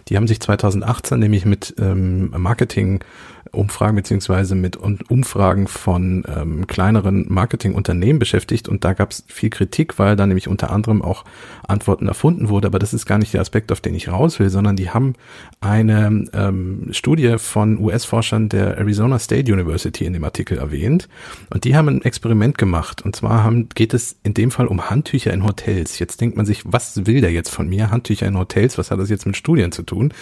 Die 0.08 0.16
haben 0.16 0.28
sich 0.28 0.38
2018 0.40 1.18
nämlich 1.18 1.46
mit 1.46 1.74
ähm, 1.78 2.30
Marketing 2.36 3.02
Umfragen 3.52 3.96
beziehungsweise 3.96 4.54
mit 4.54 4.76
Umfragen 4.76 5.66
von 5.66 6.24
ähm, 6.28 6.66
kleineren 6.66 7.26
Marketingunternehmen 7.28 8.18
beschäftigt 8.18 8.68
und 8.68 8.84
da 8.84 8.92
gab 8.92 9.10
es 9.10 9.24
viel 9.26 9.50
Kritik, 9.50 9.98
weil 9.98 10.16
da 10.16 10.26
nämlich 10.26 10.48
unter 10.48 10.70
anderem 10.70 11.02
auch 11.02 11.24
Antworten 11.66 12.06
erfunden 12.06 12.48
wurde, 12.48 12.68
aber 12.68 12.78
das 12.78 12.94
ist 12.94 13.06
gar 13.06 13.18
nicht 13.18 13.34
der 13.34 13.40
Aspekt, 13.40 13.72
auf 13.72 13.80
den 13.80 13.94
ich 13.94 14.08
raus 14.08 14.38
will, 14.38 14.50
sondern 14.50 14.76
die 14.76 14.90
haben 14.90 15.14
eine 15.60 16.26
ähm, 16.32 16.88
Studie 16.92 17.36
von 17.38 17.78
US-Forschern 17.78 18.48
der 18.48 18.78
Arizona 18.78 19.18
State 19.18 19.52
University 19.52 20.04
in 20.04 20.12
dem 20.12 20.24
Artikel 20.24 20.58
erwähnt 20.58 21.08
und 21.50 21.64
die 21.64 21.76
haben 21.76 21.88
ein 21.88 22.02
Experiment 22.02 22.56
gemacht 22.58 23.02
und 23.02 23.16
zwar 23.16 23.42
haben, 23.42 23.68
geht 23.74 23.94
es 23.94 24.16
in 24.22 24.34
dem 24.34 24.50
Fall 24.50 24.66
um 24.66 24.90
Handtücher 24.90 25.32
in 25.32 25.44
Hotels. 25.44 25.98
Jetzt 25.98 26.20
denkt 26.20 26.36
man 26.36 26.46
sich, 26.46 26.62
was 26.64 27.06
will 27.06 27.20
der 27.20 27.32
jetzt 27.32 27.50
von 27.50 27.68
mir? 27.68 27.90
Handtücher 27.90 28.26
in 28.26 28.38
Hotels, 28.38 28.78
was 28.78 28.90
hat 28.90 29.00
das 29.00 29.10
jetzt 29.10 29.26
mit 29.26 29.36
Studien 29.36 29.72
zu 29.72 29.82
tun? 29.82 30.12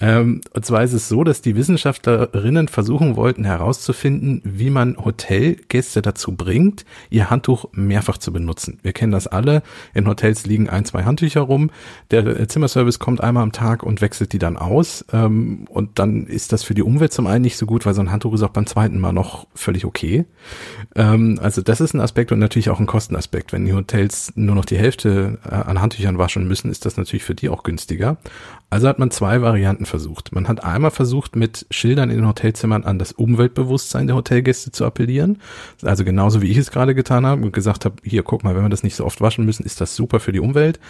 Ähm, 0.00 0.40
und 0.52 0.64
zwar 0.64 0.82
ist 0.82 0.92
es 0.92 1.08
so, 1.08 1.22
dass 1.22 1.42
die 1.42 1.54
Wissenschaftlerinnen 1.54 2.45
Experiment 2.46 2.70
versuchen 2.70 3.16
wollten 3.16 3.42
herauszufinden, 3.42 4.40
wie 4.44 4.70
man 4.70 4.96
Hotelgäste 4.96 6.00
dazu 6.00 6.36
bringt, 6.36 6.84
ihr 7.10 7.28
Handtuch 7.28 7.66
mehrfach 7.72 8.18
zu 8.18 8.32
benutzen. 8.32 8.78
Wir 8.82 8.92
kennen 8.92 9.10
das 9.10 9.26
alle. 9.26 9.64
In 9.94 10.06
Hotels 10.06 10.46
liegen 10.46 10.68
ein, 10.68 10.84
zwei 10.84 11.02
Handtücher 11.02 11.40
rum. 11.40 11.70
Der 12.12 12.46
Zimmerservice 12.46 13.00
kommt 13.00 13.20
einmal 13.20 13.42
am 13.42 13.50
Tag 13.50 13.82
und 13.82 14.00
wechselt 14.00 14.32
die 14.32 14.38
dann 14.38 14.56
aus. 14.56 15.04
Ähm, 15.12 15.64
und 15.70 15.98
dann 15.98 16.28
ist 16.28 16.52
das 16.52 16.62
für 16.62 16.74
die 16.74 16.84
Umwelt 16.84 17.12
zum 17.12 17.26
einen 17.26 17.42
nicht 17.42 17.56
so 17.56 17.66
gut, 17.66 17.84
weil 17.84 17.94
so 17.94 18.00
ein 18.00 18.12
Handtuch 18.12 18.34
ist 18.34 18.42
auch 18.42 18.50
beim 18.50 18.66
zweiten 18.66 19.00
Mal 19.00 19.12
noch 19.12 19.48
völlig 19.56 19.84
okay. 19.84 20.24
Ähm, 20.94 21.40
also 21.42 21.62
das 21.62 21.80
ist 21.80 21.94
ein 21.94 22.00
Aspekt 22.00 22.30
und 22.30 22.38
natürlich 22.38 22.70
auch 22.70 22.78
ein 22.78 22.86
Kostenaspekt. 22.86 23.52
Wenn 23.52 23.64
die 23.64 23.74
Hotels 23.74 24.32
nur 24.36 24.54
noch 24.54 24.66
die 24.66 24.78
Hälfte 24.78 25.40
äh, 25.44 25.52
an 25.52 25.80
Handtüchern 25.80 26.16
waschen 26.16 26.46
müssen, 26.46 26.70
ist 26.70 26.86
das 26.86 26.96
natürlich 26.96 27.24
für 27.24 27.34
die 27.34 27.48
auch 27.48 27.64
günstiger. 27.64 28.18
Also 28.68 28.88
hat 28.88 28.98
man 28.98 29.10
zwei 29.10 29.42
Varianten 29.42 29.86
versucht. 29.86 30.34
Man 30.34 30.48
hat 30.48 30.64
einmal 30.64 30.90
versucht, 30.90 31.36
mit 31.36 31.66
Schildern 31.70 32.10
in 32.10 32.16
den 32.16 32.26
Hotelzimmern 32.26 32.84
an 32.84 32.98
das 32.98 33.12
Umweltbewusstsein 33.12 34.08
der 34.08 34.16
Hotelgäste 34.16 34.72
zu 34.72 34.84
appellieren. 34.84 35.38
Also 35.82 36.04
genauso 36.04 36.42
wie 36.42 36.50
ich 36.50 36.56
es 36.56 36.72
gerade 36.72 36.94
getan 36.94 37.26
habe 37.26 37.42
und 37.42 37.52
gesagt 37.52 37.84
habe, 37.84 37.96
hier, 38.02 38.24
guck 38.24 38.42
mal, 38.42 38.56
wenn 38.56 38.64
wir 38.64 38.68
das 38.68 38.82
nicht 38.82 38.96
so 38.96 39.04
oft 39.04 39.20
waschen 39.20 39.44
müssen, 39.44 39.64
ist 39.64 39.80
das 39.80 39.94
super 39.94 40.18
für 40.18 40.32
die 40.32 40.40
Umwelt. 40.40 40.80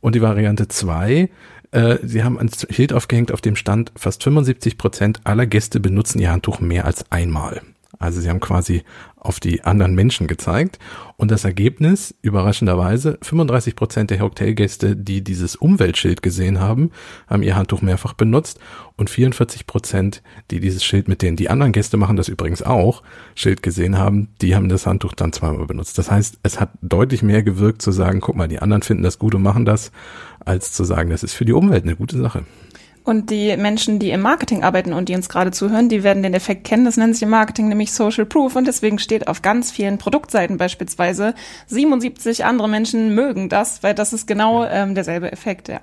Und 0.00 0.14
die 0.14 0.22
Variante 0.22 0.68
zwei, 0.68 1.28
äh, 1.70 1.98
sie 2.02 2.24
haben 2.24 2.38
ein 2.38 2.50
Schild 2.70 2.92
aufgehängt, 2.92 3.32
auf 3.32 3.40
dem 3.40 3.56
stand, 3.56 3.92
fast 3.96 4.22
75 4.22 4.78
Prozent 4.78 5.20
aller 5.24 5.46
Gäste 5.46 5.80
benutzen 5.80 6.20
ihr 6.20 6.30
Handtuch 6.30 6.60
mehr 6.60 6.86
als 6.86 7.10
einmal. 7.12 7.60
Also 7.98 8.20
sie 8.20 8.28
haben 8.28 8.40
quasi 8.40 8.82
auf 9.16 9.40
die 9.40 9.64
anderen 9.64 9.94
Menschen 9.94 10.26
gezeigt. 10.26 10.78
Und 11.16 11.30
das 11.30 11.44
Ergebnis, 11.44 12.14
überraschenderweise, 12.22 13.18
35 13.22 13.74
Prozent 13.74 14.10
der 14.10 14.20
Hotelgäste, 14.20 14.94
die 14.96 15.22
dieses 15.22 15.56
Umweltschild 15.56 16.22
gesehen 16.22 16.60
haben, 16.60 16.92
haben 17.26 17.42
ihr 17.42 17.56
Handtuch 17.56 17.82
mehrfach 17.82 18.12
benutzt. 18.12 18.60
Und 18.96 19.10
44 19.10 19.66
Prozent, 19.66 20.22
die 20.50 20.60
dieses 20.60 20.84
Schild, 20.84 21.08
mit 21.08 21.22
denen 21.22 21.36
die 21.36 21.50
anderen 21.50 21.72
Gäste 21.72 21.96
machen 21.96 22.16
das 22.16 22.28
übrigens 22.28 22.62
auch, 22.62 23.02
Schild 23.34 23.62
gesehen 23.62 23.98
haben, 23.98 24.28
die 24.40 24.54
haben 24.54 24.68
das 24.68 24.86
Handtuch 24.86 25.14
dann 25.14 25.32
zweimal 25.32 25.66
benutzt. 25.66 25.98
Das 25.98 26.10
heißt, 26.10 26.38
es 26.42 26.60
hat 26.60 26.70
deutlich 26.82 27.22
mehr 27.22 27.42
gewirkt 27.42 27.82
zu 27.82 27.90
sagen, 27.90 28.20
guck 28.20 28.36
mal, 28.36 28.48
die 28.48 28.60
anderen 28.60 28.82
finden 28.82 29.02
das 29.02 29.18
gut 29.18 29.34
und 29.34 29.42
machen 29.42 29.64
das, 29.64 29.90
als 30.44 30.72
zu 30.72 30.84
sagen, 30.84 31.10
das 31.10 31.22
ist 31.22 31.34
für 31.34 31.44
die 31.44 31.52
Umwelt 31.52 31.84
eine 31.84 31.96
gute 31.96 32.18
Sache. 32.18 32.44
Und 33.08 33.30
die 33.30 33.56
Menschen, 33.56 33.98
die 33.98 34.10
im 34.10 34.20
Marketing 34.20 34.62
arbeiten 34.64 34.92
und 34.92 35.08
die 35.08 35.14
uns 35.14 35.30
gerade 35.30 35.50
zuhören, 35.50 35.88
die 35.88 36.02
werden 36.02 36.22
den 36.22 36.34
Effekt 36.34 36.64
kennen. 36.64 36.84
Das 36.84 36.98
nennt 36.98 37.14
sich 37.14 37.22
im 37.22 37.30
Marketing 37.30 37.68
nämlich 37.68 37.90
Social 37.90 38.26
Proof 38.26 38.54
und 38.54 38.68
deswegen 38.68 38.98
steht 38.98 39.28
auf 39.28 39.40
ganz 39.40 39.70
vielen 39.70 39.96
Produktseiten 39.96 40.58
beispielsweise 40.58 41.32
77 41.68 42.44
andere 42.44 42.68
Menschen 42.68 43.14
mögen 43.14 43.48
das, 43.48 43.82
weil 43.82 43.94
das 43.94 44.12
ist 44.12 44.26
genau 44.26 44.62
ähm, 44.66 44.94
derselbe 44.94 45.32
Effekt, 45.32 45.68
ja. 45.68 45.80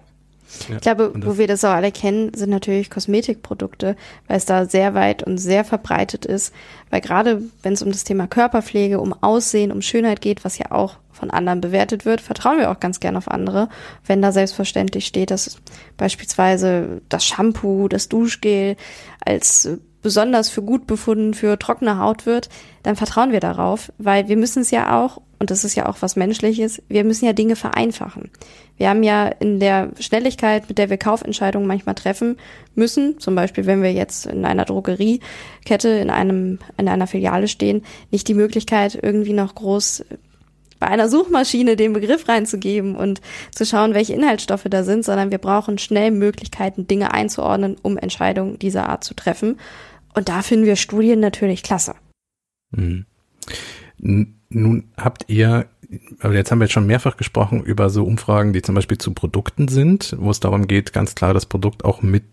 Ich 0.70 0.82
glaube, 0.82 1.12
wo 1.16 1.38
wir 1.38 1.48
das 1.48 1.64
auch 1.66 1.72
alle 1.72 1.92
kennen, 1.92 2.34
sind 2.34 2.50
natürlich 2.50 2.90
Kosmetikprodukte, 2.90 3.96
weil 4.28 4.38
es 4.38 4.46
da 4.46 4.66
sehr 4.66 4.94
weit 4.94 5.24
und 5.24 5.38
sehr 5.38 5.64
verbreitet 5.66 6.26
ist. 6.26 6.54
Weil 6.90 7.02
gerade 7.02 7.42
wenn 7.64 7.74
es 7.74 7.82
um 7.82 7.92
das 7.92 8.04
Thema 8.04 8.28
Körperpflege, 8.28 9.00
um 9.00 9.14
Aussehen, 9.22 9.72
um 9.72 9.82
Schönheit 9.82 10.22
geht, 10.22 10.46
was 10.46 10.58
ja 10.58 10.72
auch 10.72 10.98
von 11.12 11.32
anderen 11.32 11.62
bewertet 11.62 12.06
wird, 12.06 12.22
vertrauen 12.22 12.60
wir 12.60 12.72
auch 12.72 12.80
ganz 12.80 13.00
gern 13.00 13.16
auf 13.16 13.30
andere. 13.30 13.70
Wenn 14.06 14.22
da 14.22 14.32
selbstverständlich 14.32 15.06
steht, 15.06 15.32
dass 15.32 15.58
beispielsweise 15.98 17.02
das 17.10 17.26
Shampoo, 17.26 17.88
das 17.88 18.10
Duschgel 18.10 18.76
als 19.26 19.70
besonders 20.06 20.52
für 20.52 20.62
gut 20.62 20.86
befunden 20.86 21.34
für 21.34 21.58
trockene 21.58 21.98
Haut 21.98 22.28
wird, 22.28 22.50
dann 22.84 22.96
vertrauen 22.96 23.32
wir 23.32 23.40
darauf, 23.40 23.92
weil 23.98 24.28
wir 24.28 24.38
müssen 24.38 24.62
es 24.62 24.70
ja 24.70 25.02
auch, 25.02 25.20
und 25.40 25.50
das 25.50 25.64
ist 25.64 25.74
ja 25.74 25.90
auch 25.90 25.98
was 26.02 26.16
Menschliches, 26.16 26.80
wir 26.90 27.04
müssen 27.04 27.26
ja 27.26 27.34
Dinge 27.34 27.56
vereinfachen. 27.56 28.30
Wir 28.78 28.90
haben 28.90 29.02
ja 29.02 29.26
in 29.26 29.60
der 29.60 29.90
Schnelligkeit, 30.00 30.70
mit 30.70 30.78
der 30.78 30.92
wir 30.92 30.98
Kaufentscheidungen 30.98 31.68
manchmal 31.68 31.96
treffen 31.96 32.38
müssen, 32.76 33.20
zum 33.20 33.34
Beispiel 33.34 33.66
wenn 33.66 33.82
wir 33.82 33.94
jetzt 33.94 34.28
in 34.28 34.46
einer 34.46 34.66
Drogeriekette 34.66 35.90
in 35.90 36.12
einem, 36.12 36.60
in 36.78 36.88
einer 36.88 37.08
Filiale 37.08 37.48
stehen, 37.48 37.82
nicht 38.12 38.28
die 38.28 38.36
Möglichkeit, 38.36 39.00
irgendwie 39.02 39.34
noch 39.34 39.56
groß 39.56 40.06
bei 40.80 40.88
einer 40.88 41.10
Suchmaschine 41.10 41.76
den 41.76 41.94
Begriff 41.94 42.28
reinzugeben 42.28 42.96
und 42.96 43.22
zu 43.52 43.66
schauen, 43.66 43.96
welche 43.96 44.14
Inhaltsstoffe 44.14 44.68
da 44.70 44.84
sind, 44.84 45.04
sondern 45.04 45.32
wir 45.32 45.40
brauchen 45.40 45.80
schnell 45.80 46.12
Möglichkeiten, 46.12 46.86
Dinge 46.86 47.12
einzuordnen, 47.12 47.78
um 47.82 47.98
Entscheidungen 47.98 48.60
dieser 48.60 48.88
Art 48.88 49.04
zu 49.04 49.16
treffen. 49.16 49.58
Und 50.16 50.30
da 50.30 50.42
finden 50.42 50.66
wir 50.66 50.78
Studien 50.78 51.20
natürlich 51.20 51.62
klasse. 51.62 51.96
Mhm. 52.72 53.06
Nun 54.50 54.84
habt 54.98 55.26
ihr, 55.28 55.68
aber 56.20 56.34
jetzt 56.34 56.52
haben 56.52 56.60
wir 56.60 56.66
jetzt 56.66 56.74
schon 56.74 56.88
mehrfach 56.88 57.18
gesprochen 57.18 57.64
über 57.64 57.90
so 57.90 58.06
Umfragen, 58.06 58.54
die 58.54 58.62
zum 58.62 58.76
Beispiel 58.76 58.98
zu 58.98 59.14
Produkten 59.14 59.68
sind, 59.68 60.16
wo 60.18 60.32
es 60.32 60.40
darum 60.40 60.68
geht, 60.68 60.94
ganz 60.94 61.16
klar 61.16 61.34
das 61.34 61.46
Produkt 61.46 61.84
auch 61.86 62.02
mit 62.02 62.24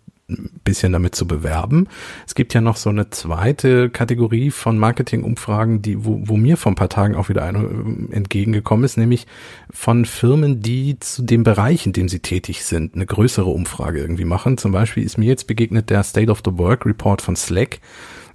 bisschen 0.64 0.92
damit 0.92 1.14
zu 1.14 1.26
bewerben. 1.26 1.88
Es 2.26 2.34
gibt 2.34 2.54
ja 2.54 2.60
noch 2.60 2.76
so 2.76 2.90
eine 2.90 3.10
zweite 3.10 3.90
Kategorie 3.90 4.50
von 4.50 4.78
Marketingumfragen, 4.78 5.82
die, 5.82 6.04
wo, 6.04 6.20
wo 6.24 6.36
mir 6.36 6.56
vor 6.56 6.72
ein 6.72 6.76
paar 6.76 6.88
Tagen 6.88 7.14
auch 7.14 7.28
wieder 7.28 7.44
eine 7.44 7.58
äh, 7.58 8.14
entgegengekommen 8.14 8.84
ist, 8.84 8.96
nämlich 8.96 9.26
von 9.70 10.04
Firmen, 10.04 10.60
die 10.60 10.98
zu 11.00 11.22
dem 11.22 11.42
Bereich, 11.44 11.86
in 11.86 11.92
dem 11.92 12.08
sie 12.08 12.20
tätig 12.20 12.64
sind, 12.64 12.94
eine 12.94 13.06
größere 13.06 13.50
Umfrage 13.50 14.00
irgendwie 14.00 14.24
machen. 14.24 14.58
Zum 14.58 14.72
Beispiel 14.72 15.04
ist 15.04 15.18
mir 15.18 15.26
jetzt 15.26 15.46
begegnet 15.46 15.90
der 15.90 16.02
State 16.02 16.30
of 16.30 16.42
the 16.44 16.58
Work 16.58 16.86
Report 16.86 17.22
von 17.22 17.36
Slack 17.36 17.80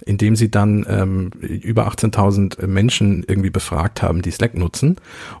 indem 0.08 0.36
sie 0.36 0.50
dann 0.50 0.86
ähm, 0.88 1.30
über 1.40 1.86
18.000 1.86 2.66
Menschen 2.66 3.24
irgendwie 3.28 3.50
befragt 3.50 4.00
haben, 4.00 4.22
die 4.22 4.30
Slack 4.30 4.54
nutzen 4.54 4.96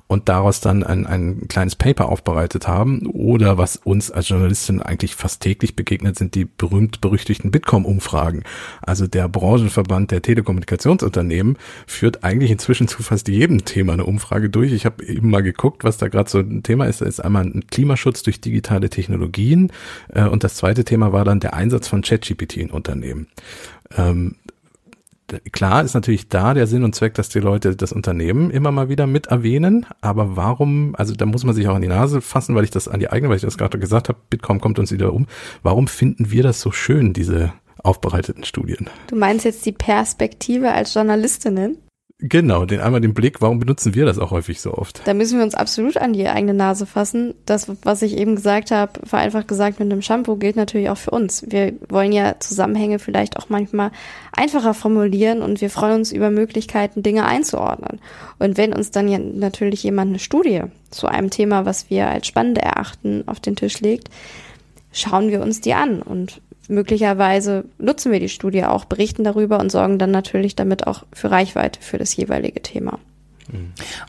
und 0.08 0.28
daraus 0.28 0.60
dann 0.60 0.82
ein, 0.82 1.06
ein 1.06 1.48
kleines 1.48 1.74
Paper 1.74 2.10
aufbereitet 2.10 2.68
haben. 2.68 3.06
Oder 3.06 3.56
was 3.56 3.76
uns 3.76 4.10
als 4.10 4.28
Journalistin 4.28 4.82
eigentlich 4.82 5.14
fast 5.14 5.42
täglich 5.42 5.74
begegnet, 5.74 6.18
sind 6.18 6.34
die 6.34 6.44
berühmt-berüchtigten 6.44 7.50
Bitkom-Umfragen. 7.50 8.42
Also 8.82 9.06
der 9.06 9.26
Branchenverband 9.30 10.10
der 10.10 10.20
Telekommunikationsunternehmen 10.20 11.56
führt 11.86 12.22
eigentlich 12.22 12.50
inzwischen 12.50 12.88
zu 12.88 13.02
fast 13.02 13.26
jedem 13.28 13.64
Thema 13.64 13.94
eine 13.94 14.04
Umfrage 14.04 14.50
durch. 14.50 14.72
Ich 14.72 14.84
habe 14.84 15.02
eben 15.02 15.30
mal 15.30 15.42
geguckt, 15.42 15.82
was 15.82 15.96
da 15.96 16.08
gerade 16.08 16.28
so 16.28 16.40
ein 16.40 16.62
Thema 16.62 16.84
ist. 16.84 17.00
Da 17.00 17.06
ist 17.06 17.20
einmal 17.20 17.44
ein 17.44 17.64
Klimaschutz 17.70 18.22
durch 18.22 18.42
digitale 18.42 18.90
Technologien 18.90 19.72
äh, 20.12 20.24
und 20.24 20.44
das 20.44 20.56
zweite 20.56 20.84
Thema 20.84 21.14
war 21.14 21.24
dann 21.24 21.40
der 21.40 21.54
Einsatz 21.54 21.88
von 21.88 22.02
ChatGPT 22.02 22.58
in 22.58 22.70
Unternehmen. 22.70 23.28
Ähm, 23.96 24.34
klar 25.52 25.82
ist 25.84 25.94
natürlich 25.94 26.28
da 26.28 26.54
der 26.54 26.66
Sinn 26.66 26.84
und 26.84 26.94
Zweck, 26.94 27.14
dass 27.14 27.28
die 27.28 27.40
Leute 27.40 27.76
das 27.76 27.92
Unternehmen 27.92 28.50
immer 28.50 28.70
mal 28.70 28.88
wieder 28.88 29.06
mit 29.06 29.26
erwähnen, 29.26 29.86
aber 30.00 30.36
warum, 30.36 30.94
also 30.96 31.14
da 31.14 31.26
muss 31.26 31.44
man 31.44 31.54
sich 31.54 31.68
auch 31.68 31.74
an 31.74 31.82
die 31.82 31.88
Nase 31.88 32.20
fassen, 32.20 32.54
weil 32.54 32.64
ich 32.64 32.70
das 32.70 32.88
an 32.88 33.00
die 33.00 33.10
eigene, 33.10 33.28
weil 33.28 33.36
ich 33.36 33.42
das 33.42 33.58
gerade 33.58 33.78
gesagt 33.78 34.08
habe, 34.08 34.18
Bitkom 34.30 34.60
kommt 34.60 34.78
uns 34.78 34.92
wieder 34.92 35.12
um. 35.12 35.26
Warum 35.62 35.88
finden 35.88 36.30
wir 36.30 36.42
das 36.42 36.60
so 36.60 36.72
schön, 36.72 37.12
diese 37.12 37.52
aufbereiteten 37.82 38.44
Studien? 38.44 38.88
Du 39.08 39.16
meinst 39.16 39.44
jetzt 39.44 39.64
die 39.66 39.72
Perspektive 39.72 40.72
als 40.72 40.94
Journalistinnen? 40.94 41.78
Genau, 42.20 42.64
den 42.64 42.80
einmal 42.80 43.00
den 43.00 43.14
Blick, 43.14 43.40
warum 43.40 43.60
benutzen 43.60 43.94
wir 43.94 44.04
das 44.04 44.18
auch 44.18 44.32
häufig 44.32 44.60
so 44.60 44.74
oft? 44.74 45.02
Da 45.06 45.14
müssen 45.14 45.38
wir 45.38 45.44
uns 45.44 45.54
absolut 45.54 45.96
an 45.96 46.12
die 46.12 46.26
eigene 46.26 46.52
Nase 46.52 46.84
fassen. 46.84 47.34
Das, 47.46 47.70
was 47.84 48.02
ich 48.02 48.16
eben 48.16 48.34
gesagt 48.34 48.72
habe, 48.72 49.06
vereinfacht 49.06 49.46
gesagt 49.46 49.78
mit 49.78 49.92
einem 49.92 50.02
Shampoo, 50.02 50.34
gilt 50.34 50.56
natürlich 50.56 50.90
auch 50.90 50.96
für 50.96 51.12
uns. 51.12 51.44
Wir 51.48 51.74
wollen 51.88 52.10
ja 52.10 52.40
Zusammenhänge 52.40 52.98
vielleicht 52.98 53.36
auch 53.36 53.50
manchmal 53.50 53.92
einfacher 54.32 54.74
formulieren 54.74 55.42
und 55.42 55.60
wir 55.60 55.70
freuen 55.70 56.00
uns 56.00 56.10
über 56.10 56.30
Möglichkeiten, 56.30 57.04
Dinge 57.04 57.24
einzuordnen. 57.24 58.00
Und 58.40 58.56
wenn 58.56 58.72
uns 58.72 58.90
dann 58.90 59.06
ja 59.06 59.18
natürlich 59.20 59.84
jemand 59.84 60.08
eine 60.08 60.18
Studie 60.18 60.62
zu 60.90 61.06
einem 61.06 61.30
Thema, 61.30 61.66
was 61.66 61.88
wir 61.88 62.08
als 62.08 62.26
spannend 62.26 62.58
erachten, 62.58 63.22
auf 63.26 63.38
den 63.38 63.54
Tisch 63.54 63.80
legt, 63.80 64.08
schauen 64.90 65.28
wir 65.30 65.40
uns 65.40 65.60
die 65.60 65.74
an 65.74 66.02
und 66.02 66.40
möglicherweise 66.68 67.64
nutzen 67.78 68.12
wir 68.12 68.20
die 68.20 68.28
Studie 68.28 68.64
auch, 68.64 68.84
berichten 68.84 69.24
darüber 69.24 69.58
und 69.58 69.72
sorgen 69.72 69.98
dann 69.98 70.10
natürlich 70.10 70.54
damit 70.54 70.86
auch 70.86 71.04
für 71.12 71.30
Reichweite 71.30 71.80
für 71.82 71.98
das 71.98 72.14
jeweilige 72.16 72.62
Thema. 72.62 72.98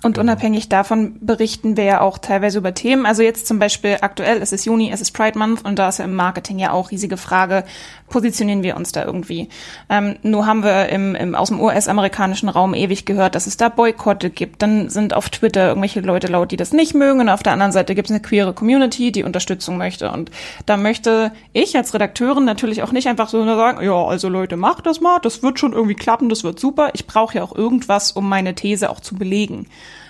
Und 0.04 0.15
genau. 0.15 0.19
unabhängig 0.19 0.67
davon 0.67 1.15
berichten 1.21 1.78
wir 1.78 1.86
ja 1.86 2.02
auch 2.02 2.17
teilweise 2.17 2.58
über 2.58 2.73
Themen. 2.73 3.06
Also 3.06 3.23
jetzt 3.23 3.47
zum 3.47 3.58
Beispiel 3.58 3.97
aktuell, 4.02 4.41
es 4.41 4.52
ist 4.52 4.65
Juni, 4.65 4.91
es 4.91 4.99
ist 4.99 5.12
Pride 5.12 5.39
Month 5.39 5.63
und 5.63 5.80
da 5.80 5.89
ist 5.89 5.99
ja 5.99 6.06
im 6.06 6.15
Marketing 6.15 6.60
ja 6.60 6.71
auch 6.71 6.91
riesige 6.91 7.15
Frage, 7.15 7.63
positionieren 8.10 8.63
wir 8.63 8.75
uns 8.75 8.91
da 8.91 9.06
irgendwie? 9.06 9.47
Ähm, 9.89 10.17
nur 10.23 10.45
haben 10.45 10.63
wir 10.63 10.89
im, 10.89 11.15
im, 11.15 11.36
aus 11.36 11.49
dem 11.49 11.62
US-amerikanischen 11.62 12.49
Raum 12.49 12.73
ewig 12.73 13.06
gehört, 13.06 13.36
dass 13.36 13.47
es 13.47 13.56
da 13.56 13.69
Boykotte 13.69 14.30
gibt. 14.30 14.62
Dann 14.62 14.89
sind 14.89 15.13
auf 15.13 15.30
Twitter 15.30 15.69
irgendwelche 15.69 16.02
Leute 16.02 16.28
laut, 16.28 16.52
die 16.52 16.58
das 16.58 16.73
nicht 16.73 16.93
mögen 16.93 17.21
und 17.21 17.30
auf 17.30 17.43
der 17.43 17.54
anderen 17.54 17.71
Seite 17.71 17.95
gibt 17.95 18.10
es 18.10 18.12
eine 18.12 18.21
queere 18.21 18.54
Community, 18.54 19.12
die 19.12 19.23
Unterstützung 19.23 19.78
möchte. 19.78 20.12
Und 20.12 20.32
da 20.65 20.75
möchte 20.75 21.32
ich 21.54 21.78
als 21.78 21.93
Redakteurin 21.93 22.45
natürlich 22.45 22.84
auch 22.84 22.91
nicht 22.91 23.08
einfach 23.08 23.30
so 23.30 23.45
sagen, 23.45 23.86
ja, 23.86 24.06
also 24.06 24.28
Leute, 24.28 24.58
macht 24.58 24.86
das 24.86 24.99
mal, 24.99 25.19
das 25.19 25.43
wird 25.43 25.60
schon 25.60 25.71
irgendwie 25.71 25.95
klappen, 25.95 26.28
das 26.28 26.43
wird 26.43 26.60
super. 26.60 26.89
Ich 26.93 27.08
brauche 27.08 27.38
ja 27.38 27.43
auch 27.43 27.56
irgendwas, 27.56 28.12
um 28.12 28.28
meine 28.28 28.54
These 28.54 28.89
auch 28.89 28.99
zu 28.99 29.15
belegen 29.15 29.29
belegen. 29.30 29.68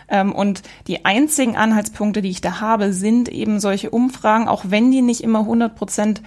Ähm, 0.09 0.31
und 0.33 0.63
die 0.87 1.05
einzigen 1.05 1.55
Anhaltspunkte, 1.55 2.21
die 2.21 2.29
ich 2.29 2.41
da 2.41 2.61
habe, 2.61 2.93
sind 2.93 3.29
eben 3.29 3.59
solche 3.59 3.89
Umfragen, 3.89 4.47
auch 4.47 4.65
wenn 4.67 4.91
die 4.91 5.01
nicht 5.01 5.21
immer 5.21 5.39
100 5.39 5.75
Prozent 5.75 6.21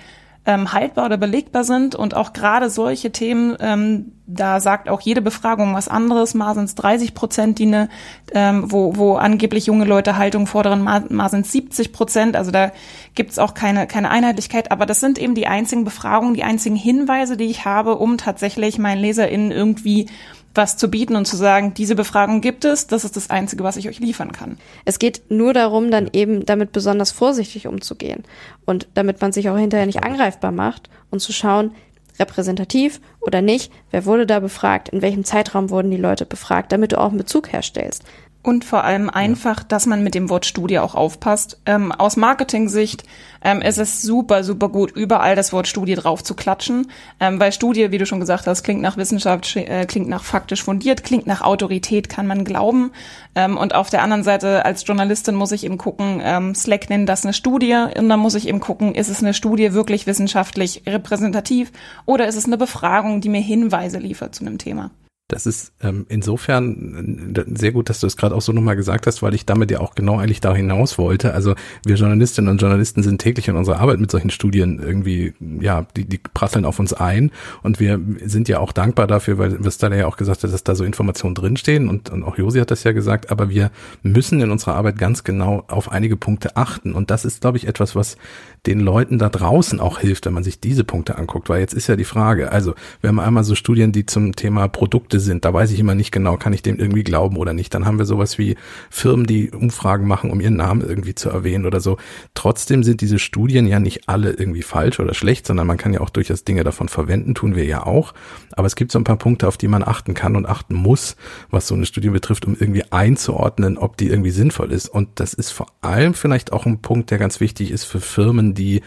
ähm, 0.44 0.72
haltbar 0.72 1.07
oder 1.07 1.16
belegbar 1.16 1.64
sind. 1.64 1.94
Und 1.94 2.14
auch 2.14 2.33
gerade 2.33 2.68
solche 2.68 3.12
Themen, 3.12 3.57
ähm, 3.61 4.12
da 4.26 4.61
sagt 4.61 4.88
auch 4.88 5.00
jede 5.00 5.22
Befragung 5.22 5.74
was 5.74 5.88
anderes. 5.88 6.35
Mal 6.35 6.55
sind 6.55 6.64
es 6.64 6.74
30 6.74 7.14
Prozent, 7.14 7.59
die 7.59 7.66
ne, 7.66 7.88
ähm, 8.33 8.70
wo, 8.70 8.96
wo 8.96 9.14
angeblich 9.14 9.66
junge 9.66 9.85
Leute 9.85 10.16
Haltung 10.16 10.46
fordern, 10.46 10.83
mal, 10.83 11.28
sind 11.28 11.46
es 11.46 11.52
70 11.52 11.92
Prozent. 11.92 12.37
Also 12.37 12.50
da 12.50 12.72
gibt's 13.14 13.38
auch 13.38 13.55
keine, 13.55 13.87
keine 13.87 14.11
Einheitlichkeit. 14.11 14.72
Aber 14.72 14.85
das 14.85 15.00
sind 15.00 15.18
eben 15.18 15.35
die 15.35 15.46
einzigen 15.46 15.85
Befragungen, 15.85 16.35
die 16.35 16.44
einzigen 16.44 16.76
Hinweise, 16.76 17.37
die 17.37 17.46
ich 17.46 17.64
habe, 17.64 17.96
um 17.96 18.18
tatsächlich 18.18 18.78
meinen 18.78 19.00
LeserInnen 19.00 19.52
irgendwie 19.52 20.09
was 20.54 20.76
zu 20.76 20.88
bieten 20.88 21.16
und 21.16 21.26
zu 21.26 21.36
sagen, 21.36 21.74
diese 21.74 21.94
Befragung 21.94 22.40
gibt 22.40 22.64
es, 22.64 22.86
das 22.86 23.04
ist 23.04 23.16
das 23.16 23.30
Einzige, 23.30 23.64
was 23.64 23.76
ich 23.76 23.88
euch 23.88 24.00
liefern 24.00 24.32
kann. 24.32 24.58
Es 24.84 24.98
geht 24.98 25.30
nur 25.30 25.54
darum, 25.54 25.90
dann 25.90 26.10
eben 26.12 26.44
damit 26.44 26.72
besonders 26.72 27.10
vorsichtig 27.10 27.66
umzugehen 27.66 28.24
und 28.64 28.86
damit 28.94 29.20
man 29.20 29.32
sich 29.32 29.48
auch 29.48 29.56
hinterher 29.56 29.86
nicht 29.86 30.04
angreifbar 30.04 30.52
macht 30.52 30.90
und 31.10 31.20
zu 31.20 31.32
schauen, 31.32 31.72
repräsentativ 32.18 33.00
oder 33.20 33.40
nicht, 33.40 33.72
wer 33.90 34.04
wurde 34.04 34.26
da 34.26 34.40
befragt, 34.40 34.90
in 34.90 35.02
welchem 35.02 35.24
Zeitraum 35.24 35.70
wurden 35.70 35.90
die 35.90 35.96
Leute 35.96 36.26
befragt, 36.26 36.72
damit 36.72 36.92
du 36.92 37.00
auch 37.00 37.08
einen 37.08 37.18
Bezug 37.18 37.52
herstellst. 37.52 38.04
Und 38.42 38.64
vor 38.64 38.83
allem 38.83 39.09
einfach, 39.09 39.62
dass 39.62 39.87
man 39.87 40.02
mit 40.02 40.16
dem 40.16 40.28
Wort 40.28 40.46
Studie 40.46 40.81
auch 40.81 40.96
aufpasst. 40.96 41.61
Ähm, 41.64 41.92
aus 41.92 42.16
Marketing-Sicht 42.16 43.05
ähm, 43.44 43.62
ist 43.62 43.78
es 43.78 44.02
super, 44.02 44.42
super 44.42 44.68
gut, 44.68 44.90
überall 44.90 45.37
das 45.37 45.52
Wort 45.52 45.68
Studie 45.68 45.94
drauf 45.94 46.24
zu 46.24 46.35
klatschen, 46.35 46.90
ähm, 47.20 47.38
weil 47.38 47.52
Studie, 47.52 47.92
wie 47.92 47.98
du 47.98 48.07
schon 48.07 48.18
gesagt 48.18 48.48
hast, 48.48 48.64
klingt 48.64 48.81
nach 48.81 48.96
Wissenschaft, 48.96 49.55
äh, 49.55 49.87
klingt 49.87 50.09
nach 50.09 50.24
faktisch 50.24 50.64
fundiert, 50.64 51.05
klingt 51.05 51.28
nach 51.28 51.42
Autorität, 51.42 52.09
kann 52.09 52.26
man 52.26 52.44
glauben. 52.44 52.90
Ähm, 53.37 53.57
und 53.57 53.76
auf 53.76 53.90
der 53.90 54.02
anderen 54.02 54.24
Seite, 54.24 54.64
als 54.64 54.85
Journalistin 54.85 55.37
muss 55.37 55.52
ich 55.52 55.64
eben 55.64 55.78
gucken, 55.78 56.20
ähm, 56.24 56.57
Slack 56.57 56.90
nennt 56.90 57.09
das 57.09 57.24
eine 57.24 57.35
Studie, 57.35 57.76
und 57.96 58.09
dann 58.09 58.18
muss 58.18 58.35
ich 58.35 58.48
eben 58.48 58.61
gucken, 58.61 58.96
ist 58.96 59.09
es 59.09 59.22
eine 59.22 59.35
Studie 59.35 59.72
wirklich 59.72 60.09
wissenschaftlich 60.09 60.83
repräsentativ 60.87 61.70
oder 62.07 62.26
ist 62.26 62.37
es 62.37 62.46
eine 62.46 62.59
Befragung, 62.59 63.20
die 63.20 63.28
mir 63.28 63.40
Hinweise 63.40 63.98
liefert 63.98 64.35
zu 64.35 64.44
einem 64.44 64.59
Thema. 64.59 64.90
Das 65.33 65.47
ist 65.47 65.73
ähm, 65.83 66.05
insofern 66.11 67.35
äh, 67.35 67.45
sehr 67.59 67.73
gut, 67.73 67.88
dass 67.88 68.01
du 68.01 68.07
es 68.07 68.18
gerade 68.18 68.35
auch 68.35 68.42
so 68.42 68.53
nochmal 68.53 68.77
gesagt 68.77 69.07
hast, 69.07 69.23
weil 69.23 69.33
ich 69.33 69.47
damit 69.47 69.71
ja 69.71 69.81
auch 69.81 69.95
genau 69.95 70.18
eigentlich 70.18 70.42
da 70.42 70.55
hinaus 70.55 70.99
wollte. 70.99 71.33
Also 71.33 71.55
wir 71.87 71.97
Journalistinnen 71.97 72.51
und 72.51 72.61
Journalisten 72.61 73.03
sind 73.03 73.18
täglich 73.18 73.49
in 73.49 73.57
unserer 73.57 73.81
Arbeit 73.81 73.99
mit 73.99 74.11
solchen 74.11 74.29
Studien 74.29 74.79
irgendwie, 74.79 75.33
ja, 75.61 75.87
die, 75.97 76.05
die 76.05 76.18
prasseln 76.18 76.66
auf 76.66 76.79
uns 76.79 76.92
ein. 76.92 77.31
Und 77.62 77.81
wir 77.81 77.99
sind 78.25 78.49
ja 78.49 78.59
auch 78.59 78.73
dankbar 78.73 79.07
dafür, 79.07 79.38
weil 79.38 79.64
Vistala 79.64 79.97
ja 79.97 80.07
auch 80.07 80.18
gesagt 80.18 80.42
hat, 80.42 80.53
dass 80.53 80.64
da 80.64 80.75
so 80.75 80.85
Informationen 80.85 81.35
drinstehen. 81.35 81.88
Und, 81.88 82.11
und 82.11 82.25
auch 82.25 82.37
Josi 82.37 82.59
hat 82.59 82.71
das 82.71 82.85
ja 82.85 82.92
gesagt, 82.92 83.31
aber 83.31 83.49
wir 83.49 83.71
müssen 84.03 84.38
in 84.42 84.51
unserer 84.51 84.75
Arbeit 84.75 84.99
ganz 84.99 85.25
genau 85.25 85.64
auf 85.68 85.90
einige 85.90 86.18
Punkte 86.18 86.57
achten. 86.59 86.92
Und 86.92 87.11
das 87.11 87.25
ist, 87.25 87.40
glaube 87.40 87.57
ich, 87.57 87.66
etwas, 87.66 87.97
was 87.97 88.18
den 88.66 88.81
Leuten 88.81 89.18
da 89.18 89.31
draußen 89.31 89.81
auch 89.81 89.99
hilft, 89.99 90.27
wenn 90.27 90.35
man 90.35 90.45
sich 90.45 90.61
diese 90.61 90.85
Punkte 90.85 91.16
anguckt, 91.16 91.49
weil 91.49 91.61
jetzt 91.61 91.75
ist 91.75 91.88
ja 91.88 91.97
die 91.97 92.05
Frage, 92.05 92.53
also 92.53 92.75
wir 93.01 93.09
haben 93.09 93.18
einmal 93.18 93.45
so 93.45 93.55
Studien, 93.55 93.92
die 93.92 94.05
zum 94.07 94.37
Thema 94.37 94.68
Produkte 94.68 95.21
sind, 95.22 95.44
da 95.44 95.54
weiß 95.54 95.70
ich 95.70 95.80
immer 95.80 95.94
nicht 95.94 96.12
genau, 96.12 96.37
kann 96.37 96.52
ich 96.52 96.62
dem 96.62 96.78
irgendwie 96.78 97.04
glauben 97.04 97.37
oder 97.37 97.52
nicht. 97.52 97.72
Dann 97.74 97.87
haben 97.87 97.98
wir 97.98 98.04
sowas 98.04 98.38
wie 98.38 98.56
Firmen, 98.90 99.26
die 99.26 99.50
Umfragen 99.50 100.06
machen, 100.06 100.30
um 100.30 100.40
ihren 100.40 100.56
Namen 100.56 100.82
irgendwie 100.82 101.14
zu 101.14 101.30
erwähnen 101.30 101.64
oder 101.66 101.80
so. 101.80 101.96
Trotzdem 102.35 102.82
sind 102.82 103.00
diese 103.00 103.18
Studien 103.18 103.66
ja 103.66 103.80
nicht 103.80 104.08
alle 104.08 104.32
irgendwie 104.32 104.62
falsch 104.62 105.00
oder 105.00 105.14
schlecht, 105.14 105.46
sondern 105.46 105.66
man 105.66 105.78
kann 105.78 105.92
ja 105.92 106.00
auch 106.00 106.11
durchaus 106.11 106.44
Dinge 106.44 106.64
davon 106.64 106.88
verwenden, 106.88 107.35
tun 107.35 107.56
wir 107.56 107.64
ja 107.64 107.87
auch. 107.87 108.12
Aber 108.52 108.66
es 108.66 108.76
gibt 108.76 108.92
so 108.92 108.98
ein 108.98 109.04
paar 109.04 109.16
Punkte, 109.16 109.48
auf 109.48 109.56
die 109.56 109.68
man 109.68 109.82
achten 109.82 110.14
kann 110.14 110.37
und 110.37 110.46
achten 110.46 110.74
muss, 110.74 111.16
was 111.50 111.66
so 111.66 111.74
eine 111.74 111.87
Studie 111.87 112.11
betrifft, 112.11 112.46
um 112.46 112.56
irgendwie 112.58 112.85
einzuordnen, 112.90 113.78
ob 113.78 113.96
die 113.96 114.08
irgendwie 114.08 114.30
sinnvoll 114.30 114.72
ist. 114.72 114.88
Und 114.88 115.08
das 115.14 115.35
ist 115.35 115.50
vor 115.50 115.66
allem 115.80 116.14
vielleicht 116.14 116.52
auch 116.52 116.66
ein 116.66 116.82
Punkt, 116.82 117.11
der 117.11 117.18
ganz 117.18 117.40
wichtig 117.40 117.70
ist 117.70 117.85
für 117.85 118.00
Firmen, 118.00 118.54
die 118.54 118.82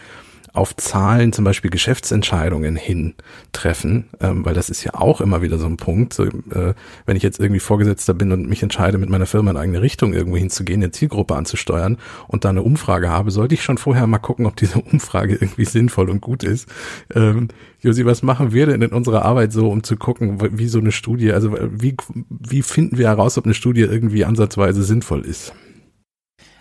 auf 0.56 0.74
Zahlen 0.76 1.32
zum 1.32 1.44
Beispiel 1.44 1.70
Geschäftsentscheidungen 1.70 2.76
hin 2.76 3.14
treffen, 3.52 4.08
ähm, 4.20 4.44
weil 4.44 4.54
das 4.54 4.70
ist 4.70 4.84
ja 4.84 4.94
auch 4.94 5.20
immer 5.20 5.42
wieder 5.42 5.58
so 5.58 5.66
ein 5.66 5.76
Punkt. 5.76 6.12
So, 6.12 6.24
äh, 6.24 6.74
wenn 7.04 7.16
ich 7.16 7.22
jetzt 7.22 7.40
irgendwie 7.40 7.60
Vorgesetzter 7.60 8.14
bin 8.14 8.32
und 8.32 8.48
mich 8.48 8.62
entscheide, 8.62 8.98
mit 8.98 9.08
meiner 9.08 9.26
Firma 9.26 9.50
in 9.50 9.56
eigene 9.56 9.82
Richtung 9.82 10.14
irgendwo 10.14 10.36
hinzugehen, 10.36 10.82
eine 10.82 10.92
Zielgruppe 10.92 11.36
anzusteuern 11.36 11.98
und 12.28 12.44
da 12.44 12.50
eine 12.50 12.62
Umfrage 12.62 13.10
habe, 13.10 13.30
sollte 13.30 13.54
ich 13.54 13.62
schon 13.62 13.78
vorher 13.78 14.06
mal 14.06 14.18
gucken, 14.18 14.46
ob 14.46 14.56
diese 14.56 14.80
Umfrage 14.92 15.34
irgendwie 15.34 15.64
sinnvoll 15.64 16.10
und 16.10 16.20
gut 16.20 16.42
ist. 16.42 16.68
Ähm, 17.14 17.48
Josi, 17.80 18.04
was 18.06 18.22
machen 18.22 18.52
wir 18.52 18.66
denn 18.66 18.82
in 18.82 18.92
unserer 18.92 19.24
Arbeit 19.24 19.52
so, 19.52 19.68
um 19.68 19.82
zu 19.82 19.96
gucken, 19.96 20.58
wie 20.58 20.68
so 20.68 20.78
eine 20.78 20.92
Studie, 20.92 21.32
also 21.32 21.56
wie, 21.70 21.96
wie 22.28 22.62
finden 22.62 22.98
wir 22.98 23.08
heraus, 23.08 23.38
ob 23.38 23.44
eine 23.44 23.54
Studie 23.54 23.82
irgendwie 23.82 24.24
ansatzweise 24.24 24.82
sinnvoll 24.82 25.24
ist? 25.24 25.52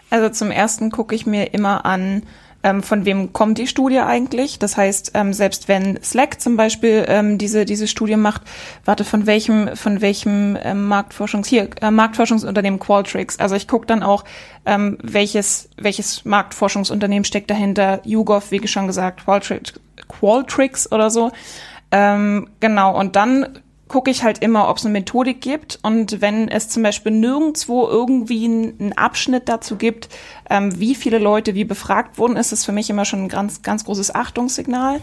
Also 0.09 0.29
zum 0.29 0.51
ersten 0.51 0.91
gucke 0.91 1.15
ich 1.15 1.25
mir 1.25 1.53
immer 1.53 1.85
an, 1.85 2.23
ähm, 2.65 2.81
von 2.81 3.05
wem 3.05 3.31
kommt 3.31 3.59
die 3.59 3.67
Studie 3.67 3.99
eigentlich. 3.99 4.57
Das 4.57 4.75
heißt, 4.75 5.11
ähm, 5.13 5.33
selbst 5.33 5.67
wenn 5.67 6.01
Slack 6.01 6.41
zum 6.41 6.57
Beispiel 6.57 7.05
ähm, 7.07 7.37
diese, 7.37 7.63
diese 7.63 7.87
Studie 7.87 8.15
macht, 8.15 8.41
warte, 8.83 9.05
von 9.05 9.27
welchem, 9.27 9.75
von 9.75 10.01
welchem 10.01 10.57
ähm, 10.63 10.87
Marktforschungs, 10.87 11.47
hier, 11.47 11.69
äh, 11.79 11.91
Marktforschungsunternehmen 11.91 12.79
Qualtrics. 12.79 13.39
Also 13.39 13.55
ich 13.55 13.67
gucke 13.67 13.85
dann 13.85 14.01
auch, 14.01 14.25
ähm, 14.65 14.97
welches, 15.03 15.69
welches 15.77 16.25
Marktforschungsunternehmen 16.25 17.23
steckt 17.23 17.51
dahinter, 17.51 18.01
YouGov, 18.03 18.49
wie 18.49 18.67
schon 18.67 18.87
gesagt, 18.87 19.23
Qualtrics, 19.23 19.73
Qualtrics 20.07 20.91
oder 20.91 21.11
so. 21.11 21.31
Ähm, 21.91 22.49
genau, 22.59 22.97
und 22.99 23.15
dann 23.15 23.59
gucke 23.95 24.11
ich 24.11 24.25
halt 24.25 24.39
immer, 24.39 24.67
ob 24.67 24.75
es 24.75 24.83
eine 24.83 24.91
Methodik 24.91 25.39
gibt. 25.39 25.79
Und 25.81 26.19
wenn 26.19 26.49
es 26.49 26.67
zum 26.67 26.83
Beispiel 26.83 27.13
nirgendwo 27.13 27.87
irgendwie 27.87 28.43
einen 28.43 28.91
Abschnitt 28.91 29.47
dazu 29.47 29.77
gibt, 29.77 30.09
ähm, 30.49 30.77
wie 30.81 30.95
viele 30.95 31.17
Leute 31.17 31.55
wie 31.55 31.63
befragt 31.63 32.17
wurden, 32.17 32.35
ist 32.35 32.51
es 32.51 32.65
für 32.65 32.73
mich 32.73 32.89
immer 32.89 33.05
schon 33.05 33.23
ein 33.23 33.29
ganz, 33.29 33.61
ganz 33.61 33.85
großes 33.85 34.13
Achtungssignal. 34.13 34.99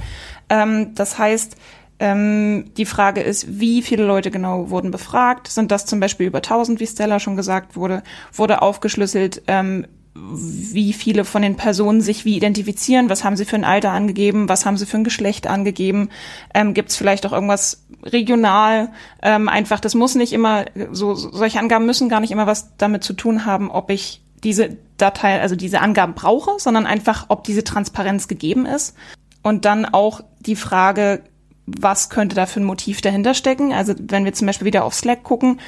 Ähm, 0.50 0.94
das 0.94 1.16
heißt, 1.16 1.56
ähm, 2.00 2.66
die 2.76 2.84
Frage 2.84 3.22
ist, 3.22 3.58
wie 3.58 3.80
viele 3.80 4.04
Leute 4.04 4.30
genau 4.30 4.68
wurden 4.68 4.90
befragt? 4.90 5.48
Sind 5.48 5.70
das 5.70 5.86
zum 5.86 5.98
Beispiel 5.98 6.26
über 6.26 6.42
1000, 6.42 6.78
wie 6.78 6.86
Stella 6.86 7.18
schon 7.18 7.36
gesagt 7.36 7.76
wurde? 7.76 8.02
Wurde 8.30 8.60
aufgeschlüsselt, 8.60 9.40
ähm, 9.46 9.86
wie 10.14 10.92
viele 10.92 11.24
von 11.24 11.40
den 11.40 11.56
Personen 11.56 12.02
sich 12.02 12.24
wie 12.24 12.36
identifizieren, 12.36 13.08
was 13.08 13.24
haben 13.24 13.36
sie 13.36 13.46
für 13.46 13.56
ein 13.56 13.64
Alter 13.64 13.92
angegeben, 13.92 14.48
was 14.48 14.66
haben 14.66 14.76
sie 14.76 14.84
für 14.84 14.98
ein 14.98 15.04
Geschlecht 15.04 15.46
angegeben, 15.46 16.10
ähm, 16.52 16.74
gibt 16.74 16.90
es 16.90 16.96
vielleicht 16.96 17.24
auch 17.24 17.32
irgendwas 17.32 17.86
regional, 18.02 18.92
ähm, 19.22 19.48
einfach, 19.48 19.80
das 19.80 19.94
muss 19.94 20.14
nicht 20.14 20.34
immer, 20.34 20.66
so 20.90 21.14
solche 21.14 21.58
Angaben 21.58 21.86
müssen 21.86 22.10
gar 22.10 22.20
nicht 22.20 22.30
immer 22.30 22.46
was 22.46 22.76
damit 22.76 23.04
zu 23.04 23.14
tun 23.14 23.46
haben, 23.46 23.70
ob 23.70 23.90
ich 23.90 24.20
diese 24.44 24.76
Datei, 24.98 25.40
also 25.40 25.56
diese 25.56 25.80
Angaben 25.80 26.14
brauche, 26.14 26.58
sondern 26.58 26.86
einfach, 26.86 27.26
ob 27.28 27.44
diese 27.44 27.64
Transparenz 27.64 28.28
gegeben 28.28 28.66
ist. 28.66 28.94
Und 29.42 29.64
dann 29.64 29.86
auch 29.86 30.20
die 30.40 30.56
Frage, 30.56 31.22
was 31.66 32.10
könnte 32.10 32.36
da 32.36 32.46
für 32.46 32.60
ein 32.60 32.64
Motiv 32.64 33.00
dahinter 33.00 33.34
stecken? 33.34 33.72
Also 33.72 33.94
wenn 33.98 34.24
wir 34.24 34.32
zum 34.32 34.46
Beispiel 34.46 34.66
wieder 34.66 34.84
auf 34.84 34.94
Slack 34.94 35.22
gucken, 35.22 35.60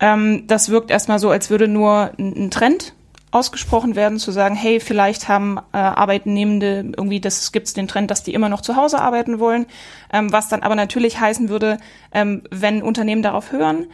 ähm, 0.00 0.46
das 0.46 0.68
wirkt 0.68 0.90
erstmal 0.90 1.18
so, 1.18 1.30
als 1.30 1.50
würde 1.50 1.68
nur 1.68 2.12
ein 2.18 2.50
Trend 2.50 2.94
ausgesprochen 3.30 3.96
werden, 3.96 4.18
zu 4.18 4.30
sagen, 4.30 4.54
hey, 4.54 4.80
vielleicht 4.80 5.28
haben 5.28 5.58
äh, 5.72 5.76
Arbeitnehmende 5.76 6.92
irgendwie, 6.96 7.20
das 7.20 7.52
gibt's 7.52 7.74
den 7.74 7.88
Trend, 7.88 8.10
dass 8.10 8.22
die 8.22 8.34
immer 8.34 8.48
noch 8.48 8.62
zu 8.62 8.76
Hause 8.76 9.00
arbeiten 9.00 9.38
wollen, 9.38 9.66
ähm, 10.12 10.32
was 10.32 10.48
dann 10.48 10.62
aber 10.62 10.74
natürlich 10.74 11.20
heißen 11.20 11.48
würde, 11.48 11.78
ähm, 12.12 12.42
wenn 12.50 12.82
Unternehmen 12.82 13.22
darauf 13.22 13.52
hören, 13.52 13.86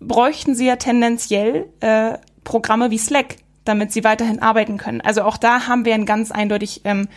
bräuchten 0.00 0.54
sie 0.54 0.66
ja 0.66 0.76
tendenziell 0.76 1.66
äh, 1.80 2.18
Programme 2.44 2.90
wie 2.90 2.98
Slack, 2.98 3.36
damit 3.64 3.92
sie 3.92 4.04
weiterhin 4.04 4.42
arbeiten 4.42 4.76
können. 4.76 5.00
Also 5.00 5.22
auch 5.22 5.36
da 5.36 5.66
haben 5.66 5.84
wir 5.84 5.94
ein 5.94 6.06
ganz 6.06 6.30
eindeutig 6.30 6.82
ähm, 6.84 7.08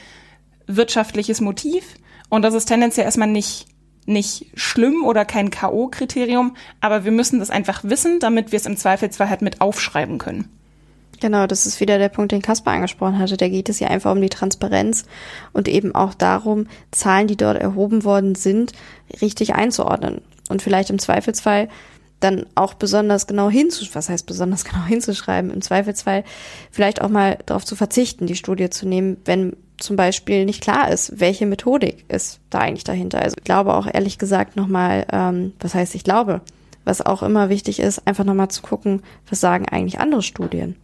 wirtschaftliches 0.67 1.41
Motiv 1.41 1.95
und 2.29 2.43
das 2.43 2.53
ist 2.53 2.65
tendenziell 2.65 3.05
erstmal 3.05 3.27
nicht 3.27 3.67
nicht 4.07 4.51
schlimm 4.53 5.03
oder 5.03 5.25
kein 5.25 5.49
K.O.-Kriterium, 5.49 6.51
aber 6.79 7.05
wir 7.05 7.11
müssen 7.11 7.39
das 7.39 7.49
einfach 7.49 7.83
wissen, 7.83 8.19
damit 8.19 8.51
wir 8.51 8.57
es 8.57 8.67
im 8.67 8.77
Zweifelsfall 8.77 9.29
halt 9.29 9.41
mit 9.41 9.61
aufschreiben 9.61 10.19
können. 10.19 10.47
Genau, 11.19 11.47
das 11.47 11.65
ist 11.65 11.79
wieder 11.79 11.97
der 11.97 12.09
Punkt, 12.09 12.31
den 12.31 12.41
Kasper 12.41 12.71
angesprochen 12.71 13.19
hatte. 13.19 13.37
Da 13.37 13.47
geht 13.47 13.69
es 13.69 13.79
ja 13.79 13.87
einfach 13.87 14.11
um 14.11 14.21
die 14.21 14.29
Transparenz 14.29 15.05
und 15.53 15.67
eben 15.67 15.95
auch 15.95 16.13
darum, 16.13 16.67
Zahlen, 16.91 17.27
die 17.27 17.37
dort 17.37 17.57
erhoben 17.57 18.03
worden 18.03 18.35
sind, 18.35 18.73
richtig 19.21 19.55
einzuordnen. 19.55 20.21
Und 20.49 20.61
vielleicht 20.61 20.89
im 20.89 20.99
Zweifelsfall 20.99 21.69
dann 22.19 22.45
auch 22.55 22.73
besonders 22.73 23.27
genau 23.27 23.49
hinzuschreiben, 23.49 23.95
was 23.95 24.09
heißt 24.09 24.25
besonders 24.25 24.65
genau 24.65 24.83
hinzuschreiben, 24.85 25.51
im 25.51 25.61
Zweifelsfall 25.61 26.23
vielleicht 26.71 27.01
auch 27.01 27.09
mal 27.09 27.37
darauf 27.45 27.65
zu 27.65 27.75
verzichten, 27.75 28.27
die 28.27 28.35
Studie 28.35 28.69
zu 28.69 28.87
nehmen, 28.87 29.17
wenn 29.25 29.55
zum 29.77 29.97
Beispiel 29.97 30.45
nicht 30.45 30.61
klar 30.61 30.89
ist, 30.89 31.19
welche 31.19 31.45
Methodik 31.45 32.05
ist 32.07 32.39
da 32.49 32.59
eigentlich 32.59 32.85
dahinter. 32.85 33.21
Also 33.21 33.35
ich 33.37 33.43
glaube 33.43 33.73
auch 33.73 33.87
ehrlich 33.91 34.17
gesagt 34.17 34.55
nochmal, 34.55 35.05
ähm, 35.11 35.53
was 35.59 35.75
heißt 35.75 35.95
ich 35.95 36.05
glaube, 36.05 36.41
was 36.85 37.05
auch 37.05 37.23
immer 37.23 37.49
wichtig 37.49 37.79
ist, 37.79 38.07
einfach 38.07 38.23
nochmal 38.23 38.49
zu 38.49 38.61
gucken, 38.61 39.01
was 39.29 39.41
sagen 39.41 39.67
eigentlich 39.67 39.99
andere 39.99 40.21
Studien. 40.21 40.77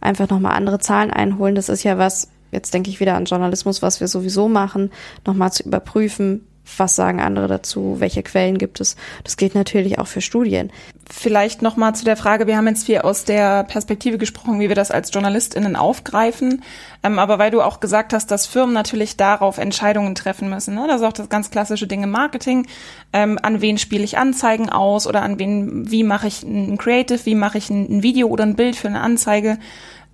Einfach 0.00 0.28
nochmal 0.28 0.52
andere 0.52 0.78
Zahlen 0.78 1.10
einholen, 1.10 1.54
das 1.54 1.68
ist 1.68 1.82
ja 1.82 1.98
was, 1.98 2.28
jetzt 2.52 2.72
denke 2.74 2.90
ich 2.90 3.00
wieder 3.00 3.14
an 3.14 3.24
Journalismus, 3.24 3.82
was 3.82 4.00
wir 4.00 4.08
sowieso 4.08 4.48
machen, 4.48 4.90
nochmal 5.24 5.52
zu 5.52 5.62
überprüfen, 5.62 6.46
was 6.76 6.96
sagen 6.96 7.20
andere 7.20 7.46
dazu? 7.46 7.96
Welche 7.98 8.22
Quellen 8.22 8.58
gibt 8.58 8.80
es? 8.80 8.96
Das 9.24 9.36
gilt 9.36 9.54
natürlich 9.54 9.98
auch 9.98 10.06
für 10.06 10.20
Studien. 10.20 10.70
Vielleicht 11.08 11.62
noch 11.62 11.76
mal 11.76 11.94
zu 11.94 12.04
der 12.04 12.16
Frage, 12.16 12.46
wir 12.46 12.56
haben 12.56 12.66
jetzt 12.66 12.86
viel 12.86 12.98
aus 12.98 13.24
der 13.24 13.64
Perspektive 13.64 14.18
gesprochen, 14.18 14.58
wie 14.58 14.68
wir 14.68 14.74
das 14.74 14.90
als 14.90 15.12
JournalistInnen 15.12 15.76
aufgreifen. 15.76 16.62
Ähm, 17.02 17.18
aber 17.18 17.38
weil 17.38 17.50
du 17.50 17.62
auch 17.62 17.78
gesagt 17.78 18.12
hast, 18.12 18.30
dass 18.30 18.46
Firmen 18.46 18.74
natürlich 18.74 19.16
darauf 19.16 19.58
Entscheidungen 19.58 20.14
treffen 20.14 20.50
müssen. 20.50 20.74
Ne? 20.74 20.86
Das 20.88 21.00
ist 21.00 21.06
auch 21.06 21.12
das 21.12 21.28
ganz 21.28 21.50
klassische 21.50 21.86
Ding 21.86 22.02
im 22.02 22.10
Marketing. 22.10 22.66
Ähm, 23.12 23.38
an 23.40 23.60
wen 23.60 23.78
spiele 23.78 24.04
ich 24.04 24.18
Anzeigen 24.18 24.68
aus 24.68 25.06
oder 25.06 25.22
an 25.22 25.38
wen, 25.38 25.90
wie 25.90 26.02
mache 26.02 26.26
ich 26.26 26.42
ein 26.42 26.78
Creative, 26.78 27.24
wie 27.24 27.34
mache 27.36 27.58
ich 27.58 27.70
ein 27.70 28.02
Video 28.02 28.28
oder 28.28 28.44
ein 28.44 28.56
Bild 28.56 28.76
für 28.76 28.88
eine 28.88 29.00
Anzeige? 29.00 29.58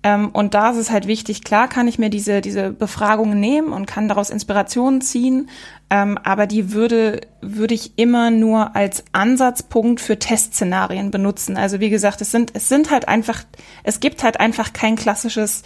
Ähm, 0.03 0.29
und 0.29 0.53
da 0.53 0.71
ist 0.71 0.77
es 0.77 0.91
halt 0.91 1.07
wichtig, 1.07 1.43
klar 1.43 1.69
kann 1.69 1.87
ich 1.87 1.97
mir 1.97 2.09
diese, 2.09 2.41
diese 2.41 2.71
Befragungen 2.71 3.39
nehmen 3.39 3.71
und 3.71 3.85
kann 3.85 4.09
daraus 4.09 4.29
Inspirationen 4.29 5.01
ziehen, 5.01 5.49
ähm, 5.89 6.17
aber 6.23 6.45
die 6.45 6.73
würde, 6.73 7.21
würde 7.41 7.73
ich 7.73 7.97
immer 7.97 8.29
nur 8.29 8.75
als 8.75 9.05
Ansatzpunkt 9.13 10.01
für 10.01 10.19
Testszenarien 10.19 11.09
benutzen. 11.09 11.55
Also 11.55 11.79
wie 11.79 11.89
gesagt, 11.89 12.19
es 12.21 12.31
sind, 12.31 12.51
es 12.53 12.67
sind 12.67 12.91
halt 12.91 13.07
einfach, 13.07 13.43
es 13.83 14.01
gibt 14.01 14.23
halt 14.23 14.41
einfach 14.41 14.73
kein 14.73 14.97
klassisches, 14.97 15.63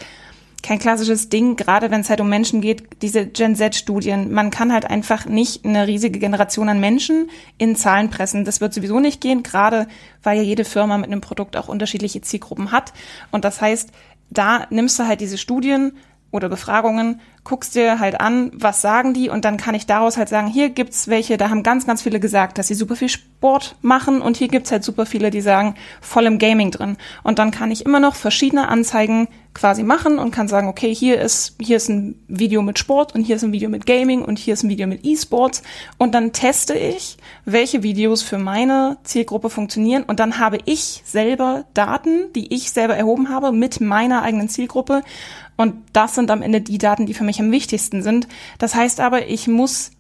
kein 0.63 0.80
klassisches 0.80 1.30
Ding, 1.30 1.56
gerade 1.56 1.89
wenn 1.91 2.02
es 2.02 2.10
halt 2.10 2.19
um 2.21 2.30
Menschen 2.30 2.62
geht, 2.62 3.02
diese 3.02 3.26
Gen 3.26 3.56
Z-Studien. 3.56 4.32
Man 4.32 4.52
kann 4.52 4.73
halt 4.73 4.86
einfach 4.86 5.26
nicht 5.26 5.65
eine 5.65 5.88
riesige 5.88 6.19
Generation 6.19 6.67
an 6.67 6.80
Menschen 6.80 7.30
in 7.58 7.76
Zahlen 7.76 8.10
pressen. 8.10 8.43
Das 8.43 8.60
wird 8.60 8.73
sowieso 8.73 9.00
nicht 9.00 9.21
gehen, 9.21 9.43
gerade 9.43 9.88
weil 10.23 10.38
ja 10.38 10.43
jede 10.43 10.65
Firma 10.65 10.97
mit 10.97 11.08
einem 11.08 11.21
Produkt 11.21 11.58
auch 11.58 11.69
unterschiedliche 11.69 12.21
Zielgruppen 12.21 12.71
hat. 12.71 12.91
Und 13.32 13.45
das 13.45 13.62
heißt, 13.62 13.91
da 14.30 14.68
nimmst 14.70 15.00
du 15.00 15.08
halt 15.08 15.22
diese 15.22 15.38
Studien 15.38 15.94
oder 16.32 16.50
Befragungen, 16.50 17.22
guckst 17.44 17.76
dir 17.76 18.00
halt 18.00 18.20
an, 18.20 18.52
was 18.54 18.82
sagen 18.82 19.13
die 19.13 19.30
und 19.30 19.46
dann 19.46 19.56
kann 19.56 19.76
ich 19.76 19.86
daraus 19.86 20.18
halt 20.18 20.28
sagen, 20.28 20.48
hier 20.48 20.70
gibt's 20.70 21.08
welche, 21.08 21.38
da 21.38 21.50
haben 21.50 21.63
ganz, 21.63 21.86
ganz 21.88 22.02
viele 22.02 22.20
gesagt, 22.20 22.58
dass 22.58 22.68
sie 22.68 22.74
super 22.74 22.98
viel 22.98 23.08
Sport 23.10 23.76
machen 23.82 24.22
und 24.22 24.36
hier 24.36 24.50
gibt's 24.50 24.72
halt 24.72 24.84
super 24.84 25.06
viele, 25.06 25.30
die 25.30 25.42
sagen, 25.42 25.76
voll 26.02 26.26
im 26.26 26.40
Gaming 26.40 26.72
drin. 26.72 26.98
Und 27.24 27.40
dann 27.40 27.52
kann 27.52 27.72
ich 27.72 27.86
immer 27.86 28.02
noch 28.02 28.16
verschiedene 28.16 28.68
Anzeigen 28.68 29.30
quasi 29.58 29.84
machen 29.84 30.20
und 30.20 30.32
kann 30.32 30.48
sagen, 30.48 30.67
okay, 30.67 30.93
hier 30.93 31.20
ist, 31.20 31.56
hier 31.60 31.78
ist 31.78 31.89
ein 31.89 32.24
Video 32.28 32.62
mit 32.62 32.80
Sport 32.80 33.15
und 33.15 33.24
hier 33.24 33.36
ist 33.36 33.43
ein 33.43 33.52
Video 33.52 33.70
mit 33.70 33.86
Gaming 33.86 34.22
und 34.22 34.38
hier 34.38 34.54
ist 34.54 34.63
ein 34.63 34.70
Video 34.70 34.88
mit 34.88 35.04
E-Sports 35.04 35.63
und 35.98 36.13
dann 36.13 36.32
teste 36.32 36.76
ich, 36.76 37.17
welche 37.46 37.84
Videos 37.84 38.22
für 38.22 38.38
meine 38.38 38.98
Zielgruppe 39.04 39.50
funktionieren 39.50 40.04
und 40.04 40.20
dann 40.20 40.39
habe 40.39 40.60
ich 40.65 41.02
selber 41.06 41.65
Daten, 41.74 42.32
die 42.34 42.54
ich 42.54 42.72
selber 42.72 42.96
erhoben 42.96 43.30
habe 43.30 43.52
mit 43.52 43.82
meiner 43.82 44.22
eigenen 44.22 44.48
Zielgruppe 44.48 45.02
und 45.58 45.76
das 45.91 46.13
sind 46.13 46.30
am 46.30 46.43
Ende 46.43 46.62
die 46.62 46.78
Daten, 46.78 47.08
die 47.08 47.15
für 47.15 47.24
mich 47.24 47.39
am 47.39 47.52
wichtigsten 47.52 48.04
sind. 48.04 48.28
Das 48.60 48.76
heißt 48.76 49.00
aber, 49.00 49.28
ich 49.28 49.48
muss, 49.48 49.91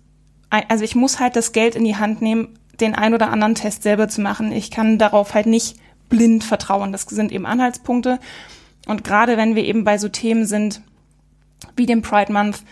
also 0.49 0.83
ich 0.83 0.95
muss 0.95 1.19
halt 1.19 1.35
das 1.35 1.51
Geld 1.51 1.75
in 1.75 1.83
die 1.83 1.95
Hand 1.95 2.21
nehmen, 2.21 2.59
den 2.79 2.93
ein 2.93 3.15
oder 3.15 3.31
anderen 3.31 3.55
Test 3.55 3.81
selber 3.81 4.07
zu 4.07 4.21
machen. 4.21 4.51
Ich 4.51 4.69
kann 4.69 4.99
darauf 4.99 5.33
halt 5.33 5.47
nicht 5.47 5.77
blind 6.09 6.43
vertrauen. 6.43 6.91
Das 6.91 7.03
sind 7.03 7.31
eben 7.31 7.47
Anhaltspunkte. 7.47 8.19
Und 8.87 9.03
gerade 9.03 9.37
wenn 9.37 9.55
wir 9.55 9.65
eben 9.65 9.83
bei 9.83 9.97
so 9.97 10.09
Themen 10.09 10.45
sind 10.45 10.81
wie 11.75 11.85
dem 11.85 12.01
Pride 12.01 12.31
Month, 12.31 12.63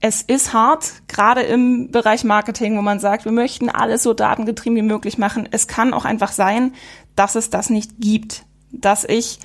es 0.00 0.22
ist 0.22 0.52
hart, 0.52 1.02
gerade 1.08 1.40
im 1.42 1.90
Bereich 1.90 2.24
Marketing, 2.24 2.76
wo 2.76 2.82
man 2.82 2.98
sagt, 2.98 3.24
wir 3.24 3.32
möchten 3.32 3.70
alles 3.70 4.02
so 4.02 4.12
datengetrieben 4.12 4.76
wie 4.76 4.82
möglich 4.82 5.18
machen. 5.18 5.48
Es 5.50 5.66
kann 5.66 5.94
auch 5.94 6.04
einfach 6.04 6.32
sein, 6.32 6.74
dass 7.16 7.36
es 7.36 7.50
das 7.50 7.70
nicht 7.70 7.92
gibt, 7.98 8.44
dass 8.70 9.04
ich 9.04 9.38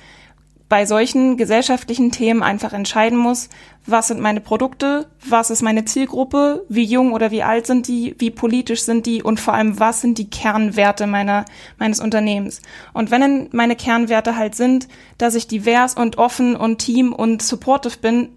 bei 0.70 0.86
solchen 0.86 1.36
gesellschaftlichen 1.36 2.12
Themen 2.12 2.44
einfach 2.44 2.72
entscheiden 2.72 3.18
muss, 3.18 3.48
was 3.86 4.06
sind 4.06 4.20
meine 4.20 4.40
Produkte, 4.40 5.10
was 5.28 5.50
ist 5.50 5.62
meine 5.62 5.84
Zielgruppe, 5.84 6.64
wie 6.68 6.84
jung 6.84 7.12
oder 7.12 7.32
wie 7.32 7.42
alt 7.42 7.66
sind 7.66 7.88
die, 7.88 8.14
wie 8.18 8.30
politisch 8.30 8.82
sind 8.82 9.04
die 9.04 9.20
und 9.20 9.40
vor 9.40 9.52
allem, 9.52 9.80
was 9.80 10.00
sind 10.00 10.16
die 10.16 10.30
Kernwerte 10.30 11.08
meiner, 11.08 11.44
meines 11.76 11.98
Unternehmens. 11.98 12.62
Und 12.92 13.10
wenn 13.10 13.48
meine 13.50 13.74
Kernwerte 13.74 14.36
halt 14.36 14.54
sind, 14.54 14.86
dass 15.18 15.34
ich 15.34 15.48
divers 15.48 15.94
und 15.94 16.18
offen 16.18 16.54
und 16.54 16.78
team 16.78 17.12
und 17.12 17.42
supportive 17.42 17.98
bin, 17.98 18.28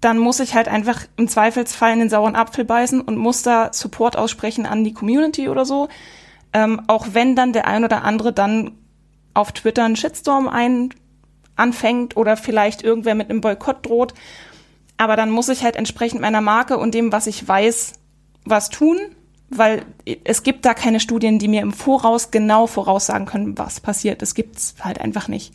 dann 0.00 0.16
muss 0.16 0.40
ich 0.40 0.54
halt 0.54 0.68
einfach 0.68 1.02
im 1.18 1.28
Zweifelsfall 1.28 1.92
in 1.92 1.98
den 1.98 2.10
sauren 2.10 2.36
Apfel 2.36 2.64
beißen 2.64 3.02
und 3.02 3.18
muss 3.18 3.42
da 3.42 3.70
Support 3.74 4.16
aussprechen 4.16 4.64
an 4.64 4.82
die 4.82 4.94
Community 4.94 5.50
oder 5.50 5.66
so. 5.66 5.88
Ähm, 6.54 6.80
auch 6.86 7.08
wenn 7.12 7.36
dann 7.36 7.52
der 7.52 7.66
ein 7.66 7.84
oder 7.84 8.02
andere 8.02 8.32
dann 8.32 8.72
auf 9.34 9.52
Twitter 9.52 9.84
einen 9.84 9.96
Shitstorm 9.96 10.48
ein 10.48 10.88
anfängt 11.56 12.16
oder 12.16 12.36
vielleicht 12.36 12.82
irgendwer 12.82 13.14
mit 13.14 13.30
einem 13.30 13.40
Boykott 13.40 13.84
droht. 13.84 14.14
Aber 14.96 15.16
dann 15.16 15.30
muss 15.30 15.48
ich 15.48 15.64
halt 15.64 15.76
entsprechend 15.76 16.20
meiner 16.20 16.40
Marke 16.40 16.78
und 16.78 16.94
dem, 16.94 17.12
was 17.12 17.26
ich 17.26 17.46
weiß, 17.46 17.94
was 18.44 18.70
tun, 18.70 18.98
weil 19.48 19.84
es 20.24 20.42
gibt 20.42 20.64
da 20.64 20.74
keine 20.74 21.00
Studien, 21.00 21.38
die 21.38 21.48
mir 21.48 21.62
im 21.62 21.72
Voraus 21.72 22.30
genau 22.30 22.66
voraussagen 22.66 23.26
können, 23.26 23.58
was 23.58 23.80
passiert. 23.80 24.22
Das 24.22 24.34
gibt's 24.34 24.74
halt 24.80 25.00
einfach 25.00 25.28
nicht. 25.28 25.54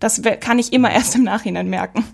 Das 0.00 0.22
kann 0.40 0.58
ich 0.58 0.72
immer 0.72 0.90
erst 0.90 1.16
im 1.16 1.24
Nachhinein 1.24 1.68
merken. 1.68 2.04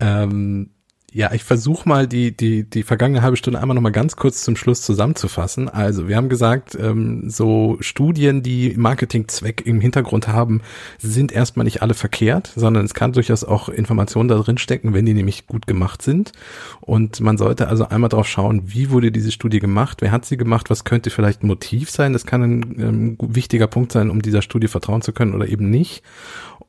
Ähm, 0.00 0.70
ja, 1.12 1.32
ich 1.32 1.42
versuche 1.42 1.88
mal 1.88 2.06
die, 2.06 2.36
die, 2.36 2.62
die 2.62 2.84
vergangene 2.84 3.22
halbe 3.22 3.36
Stunde 3.36 3.60
einmal 3.60 3.74
nochmal 3.74 3.90
ganz 3.90 4.14
kurz 4.16 4.42
zum 4.42 4.54
Schluss 4.54 4.82
zusammenzufassen. 4.82 5.68
Also, 5.68 6.08
wir 6.08 6.16
haben 6.16 6.28
gesagt, 6.28 6.78
ähm, 6.80 7.28
so 7.28 7.76
Studien, 7.80 8.42
die 8.42 8.74
Marketingzweck 8.76 9.66
im 9.66 9.80
Hintergrund 9.80 10.28
haben, 10.28 10.60
sind 10.98 11.32
erstmal 11.32 11.64
nicht 11.64 11.82
alle 11.82 11.94
verkehrt, 11.94 12.52
sondern 12.54 12.84
es 12.84 12.94
kann 12.94 13.12
durchaus 13.12 13.42
auch 13.42 13.68
Informationen 13.68 14.28
da 14.28 14.36
drin 14.38 14.58
stecken, 14.58 14.94
wenn 14.94 15.04
die 15.04 15.14
nämlich 15.14 15.46
gut 15.48 15.66
gemacht 15.66 16.02
sind. 16.02 16.32
Und 16.80 17.20
man 17.20 17.38
sollte 17.38 17.66
also 17.66 17.88
einmal 17.88 18.08
drauf 18.08 18.28
schauen, 18.28 18.62
wie 18.66 18.90
wurde 18.90 19.10
diese 19.10 19.32
Studie 19.32 19.58
gemacht, 19.58 20.02
wer 20.02 20.12
hat 20.12 20.24
sie 20.24 20.36
gemacht, 20.36 20.70
was 20.70 20.84
könnte 20.84 21.10
vielleicht 21.10 21.42
ein 21.42 21.48
Motiv 21.48 21.90
sein. 21.90 22.12
Das 22.12 22.24
kann 22.24 22.42
ein 22.42 22.62
ähm, 22.78 23.18
wichtiger 23.20 23.66
Punkt 23.66 23.90
sein, 23.90 24.10
um 24.10 24.22
dieser 24.22 24.42
Studie 24.42 24.68
vertrauen 24.68 25.02
zu 25.02 25.12
können 25.12 25.34
oder 25.34 25.48
eben 25.48 25.70
nicht. 25.70 26.04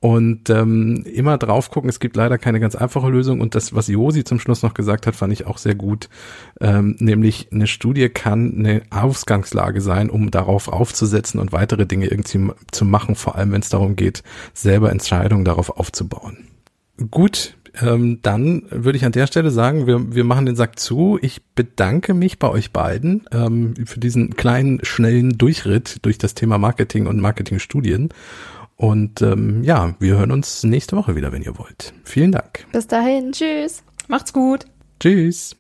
Und 0.02 0.50
ähm, 0.50 1.04
immer 1.06 1.38
drauf 1.38 1.70
gucken, 1.70 1.88
es 1.88 2.00
gibt 2.00 2.16
leider 2.16 2.40
keine 2.40 2.60
ganz 2.60 2.74
einfache 2.76 3.08
Lösung. 3.08 3.40
Und 3.40 3.54
das, 3.54 3.76
was 3.76 3.88
Josi 3.88 4.24
zum 4.24 4.40
Schluss 4.40 4.64
noch 4.64 4.74
gesagt 4.74 5.06
hat, 5.06 5.16
fand 5.16 5.32
ich 5.32 5.46
auch 5.46 5.60
sehr 5.60 5.76
gut. 5.76 6.10
Ähm, 6.60 6.96
nämlich 6.98 7.50
eine 7.52 7.68
Studie 7.68 8.10
kann 8.10 8.56
eine 8.58 8.82
Ausgangslage 8.90 9.80
sein, 9.80 10.10
um 10.10 10.32
darauf 10.32 10.70
aufzusetzen 10.70 11.40
und 11.40 11.52
weitere 11.52 11.86
Dinge 11.86 12.08
irgendwie 12.08 12.52
zu 12.72 12.84
machen, 12.84 13.14
vor 13.14 13.36
allem 13.36 13.52
wenn 13.52 13.62
es 13.62 13.70
darum 13.70 13.96
geht, 13.96 14.24
selber 14.56 14.92
Entscheidungen 14.92 15.46
darauf 15.46 15.70
aufzubauen. 15.70 16.48
Gut, 17.12 17.56
ähm, 17.80 18.20
dann 18.24 18.64
würde 18.72 18.98
ich 18.98 19.06
an 19.06 19.12
der 19.12 19.28
Stelle 19.28 19.52
sagen, 19.52 19.86
wir, 19.86 20.16
wir 20.16 20.24
machen 20.24 20.48
den 20.48 20.56
Sack 20.56 20.80
zu. 20.80 21.20
Ich 21.22 21.44
bedanke 21.54 22.16
mich 22.16 22.40
bei 22.40 22.50
euch 22.50 22.72
beiden 22.72 23.26
ähm, 23.32 23.76
für 23.86 24.00
diesen 24.00 24.36
kleinen, 24.36 24.84
schnellen 24.84 25.38
Durchritt 25.38 26.00
durch 26.02 26.18
das 26.18 26.34
Thema 26.34 26.58
Marketing 26.58 27.06
und 27.06 27.20
Marketingstudien. 27.20 28.10
Und 28.82 29.22
ähm, 29.22 29.64
ja, 29.64 29.94
wir 30.00 30.18
hören 30.18 30.32
uns 30.32 30.64
nächste 30.64 30.98
Woche 30.98 31.16
wieder, 31.16 31.32
wenn 31.32 31.44
ihr 31.44 31.56
wollt. 31.60 31.94
Vielen 32.04 32.32
Dank. 32.32 32.66
Bis 32.72 32.88
dahin, 32.88 33.32
tschüss. 33.32 33.84
Macht's 34.08 34.34
gut. 34.34 34.66
Tschüss. 35.00 35.56